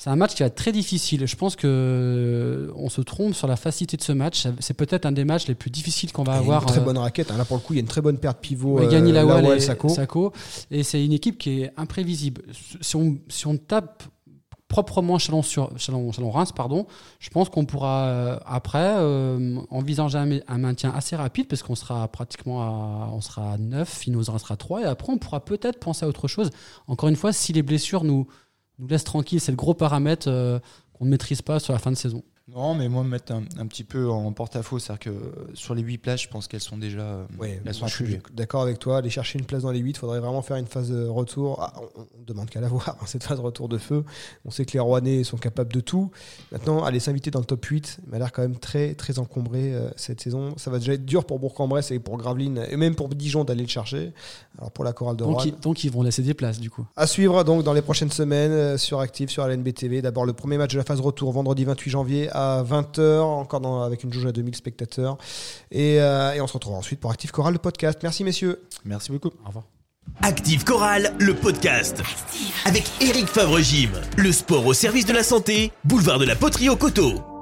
C'est 0.00 0.10
un 0.10 0.16
match 0.16 0.34
qui 0.36 0.44
va 0.44 0.46
être 0.46 0.54
très 0.54 0.70
difficile. 0.70 1.26
Je 1.26 1.34
pense 1.34 1.56
que 1.56 1.66
euh, 1.66 2.70
on 2.76 2.88
se 2.88 3.00
trompe 3.00 3.34
sur 3.34 3.48
la 3.48 3.56
facilité 3.56 3.96
de 3.96 4.02
ce 4.02 4.12
match. 4.12 4.46
C'est 4.60 4.74
peut-être 4.74 5.06
un 5.06 5.12
des 5.12 5.24
matchs 5.24 5.48
les 5.48 5.56
plus 5.56 5.70
difficiles 5.70 6.12
qu'on 6.12 6.22
va 6.22 6.34
une 6.34 6.38
avoir. 6.38 6.64
très 6.66 6.78
euh, 6.80 6.84
bonne 6.84 6.98
raquette. 6.98 7.30
hein. 7.32 7.36
Là, 7.36 7.44
pour 7.44 7.56
le 7.56 7.62
coup, 7.62 7.72
il 7.72 7.76
y 7.76 7.78
a 7.80 7.82
une 7.82 7.88
très 7.88 8.00
bonne 8.00 8.18
paire 8.18 8.34
de 8.34 8.38
pivots. 8.38 8.78
Ouais, 8.78 8.86
euh, 8.86 8.90
Gagny 8.90 9.10
Lawal 9.10 9.42
Lawal, 9.42 9.58
et 9.58 9.60
Sako. 9.60 9.88
Sako. 9.88 10.32
Et 10.70 10.84
c'est 10.84 11.04
une 11.04 11.12
équipe 11.12 11.36
qui 11.36 11.62
est 11.62 11.72
imprévisible. 11.76 12.42
Si 12.80 12.94
on, 12.94 13.18
si 13.28 13.46
on 13.48 13.56
tape 13.56 14.04
proprement 14.68 15.18
Chalon 15.18 15.42
sur 15.42 15.70
Reims 16.30 16.52
je 17.18 17.30
pense 17.30 17.48
qu'on 17.48 17.64
pourra 17.64 18.04
euh, 18.04 18.38
après 18.44 18.96
euh, 18.98 19.58
envisager 19.70 20.18
un, 20.46 20.58
maintien 20.58 20.92
assez 20.94 21.16
rapide 21.16 21.48
parce 21.48 21.62
qu'on 21.62 21.74
sera 21.74 22.06
pratiquement 22.08 22.62
à 22.62 23.08
on 23.12 23.22
sera 23.22 23.54
à 23.54 23.58
9 23.58 24.06
il 24.06 24.12
nous 24.12 24.28
en 24.28 24.34
restera 24.34 24.56
3 24.56 24.82
et 24.82 24.84
après 24.84 25.10
on 25.12 25.18
pourra 25.18 25.40
peut-être 25.40 25.80
penser 25.80 26.04
à 26.04 26.08
autre 26.08 26.28
chose. 26.28 26.50
Encore 26.86 27.08
une 27.08 27.16
fois 27.16 27.32
si 27.32 27.54
les 27.54 27.62
blessures 27.62 28.04
nous 28.04 28.28
nous 28.78 28.86
laissent 28.86 29.04
tranquilles 29.04 29.40
c'est 29.40 29.52
le 29.52 29.56
gros 29.56 29.74
paramètre 29.74 30.28
euh, 30.28 30.58
qu'on 30.92 31.06
ne 31.06 31.10
maîtrise 31.10 31.40
pas 31.40 31.60
sur 31.60 31.72
la 31.72 31.78
fin 31.78 31.90
de 31.90 31.96
saison 31.96 32.22
Non, 32.54 32.74
mais 32.74 32.88
moi, 32.88 33.04
me 33.04 33.10
mettre 33.10 33.32
un, 33.32 33.42
un 33.58 33.66
petit 33.66 33.84
peu 33.84 34.08
en 34.10 34.32
porte-à-faux, 34.32 34.78
c'est-à-dire 34.78 35.00
que 35.00 35.10
euh, 35.10 35.50
sur 35.54 35.74
les 35.74 35.82
8 35.82 35.98
places, 35.98 36.22
je 36.22 36.28
pense 36.28 36.48
qu'elles 36.48 36.60
sont 36.62 36.78
déjà. 36.78 37.00
euh, 37.02 37.24
Ouais, 37.38 37.60
elles 37.64 37.74
sont 37.74 37.86
je 37.86 37.94
suis 37.94 38.18
d'accord 38.32 38.62
avec 38.62 38.78
toi. 38.78 38.98
Aller 38.98 39.10
chercher 39.10 39.38
une 39.38 39.44
place 39.44 39.62
dans 39.62 39.70
les 39.70 39.80
8, 39.80 39.90
il 39.90 39.98
faudrait 39.98 40.20
vraiment 40.20 40.40
faire 40.42 40.56
une 40.56 40.66
phase 40.66 40.90
de 40.90 41.06
retour. 41.06 41.58
Ah, 41.62 41.72
on, 41.96 42.00
on 42.00 42.24
demande 42.26 42.48
qu'à 42.48 42.60
la 42.60 42.68
voir, 42.68 42.88
hein, 42.88 42.96
cette 43.06 43.22
phase 43.22 43.38
de 43.38 43.42
retour 43.42 43.68
de 43.68 43.76
feu. 43.76 44.02
On 44.46 44.50
sait 44.50 44.64
que 44.64 44.72
les 44.72 44.80
Rouennais 44.80 45.24
sont 45.24 45.36
capables 45.36 45.72
de 45.72 45.80
tout. 45.80 46.10
Maintenant, 46.50 46.84
aller 46.84 47.00
s'inviter 47.00 47.30
dans 47.30 47.40
le 47.40 47.44
top 47.44 47.64
8, 47.64 47.98
il 48.06 48.10
m'a 48.10 48.18
l'air 48.18 48.32
quand 48.32 48.42
même 48.42 48.56
très, 48.56 48.94
très 48.94 49.18
encombré 49.18 49.74
euh, 49.74 49.90
cette 49.96 50.20
saison. 50.22 50.54
Ça 50.56 50.70
va 50.70 50.78
déjà 50.78 50.94
être 50.94 51.04
dur 51.04 51.26
pour 51.26 51.38
Bourg-en-Bresse 51.40 51.90
et 51.90 51.98
pour 51.98 52.16
Gravelines, 52.16 52.64
et 52.70 52.76
même 52.76 52.94
pour 52.94 53.08
Dijon 53.10 53.44
d'aller 53.44 53.62
le 53.62 53.68
chercher. 53.68 54.12
Alors 54.58 54.70
pour 54.72 54.84
la 54.84 54.92
chorale 54.94 55.16
de 55.16 55.24
donc, 55.24 55.34
Rouen. 55.40 55.44
ils, 55.46 55.60
donc 55.60 55.84
ils 55.84 55.90
vont 55.90 56.02
laisser 56.02 56.22
des 56.22 56.34
places 56.34 56.58
du 56.58 56.70
coup 56.70 56.84
À 56.96 57.06
suivre 57.06 57.44
donc 57.44 57.62
dans 57.62 57.72
les 57.74 57.82
prochaines 57.82 58.10
semaines 58.10 58.50
euh, 58.52 58.78
sur 58.78 59.00
Active, 59.00 59.28
sur 59.28 59.46
LNB 59.46 59.72
TV. 59.74 60.02
D'abord 60.02 60.24
le 60.24 60.32
premier 60.32 60.56
match 60.56 60.72
de 60.72 60.78
la 60.78 60.84
phase 60.84 61.00
retour 61.00 61.30
vendredi 61.32 61.64
28 61.64 61.90
janvier 61.90 62.28
à 62.30 62.37
20h, 62.62 63.20
encore 63.22 63.60
dans- 63.60 63.82
avec 63.82 64.04
une 64.04 64.12
jauge 64.12 64.26
à 64.26 64.32
2000 64.32 64.54
spectateurs. 64.54 65.18
Et, 65.70 66.00
euh, 66.00 66.32
et 66.32 66.40
on 66.40 66.46
se 66.46 66.52
retrouve 66.54 66.74
ensuite 66.74 67.00
pour 67.00 67.10
Active 67.10 67.30
Chorale, 67.30 67.52
le 67.54 67.58
podcast. 67.58 67.98
Merci 68.02 68.24
messieurs. 68.24 68.60
Merci 68.84 69.12
beaucoup. 69.12 69.28
au 69.44 69.46
revoir 69.48 69.64
Active 70.22 70.64
Chorale, 70.64 71.12
le 71.18 71.34
podcast. 71.34 72.02
Avec 72.64 72.84
Eric 73.00 73.26
Favre-Gym. 73.26 73.90
Le 74.16 74.32
sport 74.32 74.64
au 74.66 74.72
service 74.72 75.04
de 75.04 75.12
la 75.12 75.22
santé, 75.22 75.70
boulevard 75.84 76.18
de 76.18 76.24
la 76.24 76.34
Poterie 76.34 76.70
au 76.70 76.76
Coteau. 76.76 77.37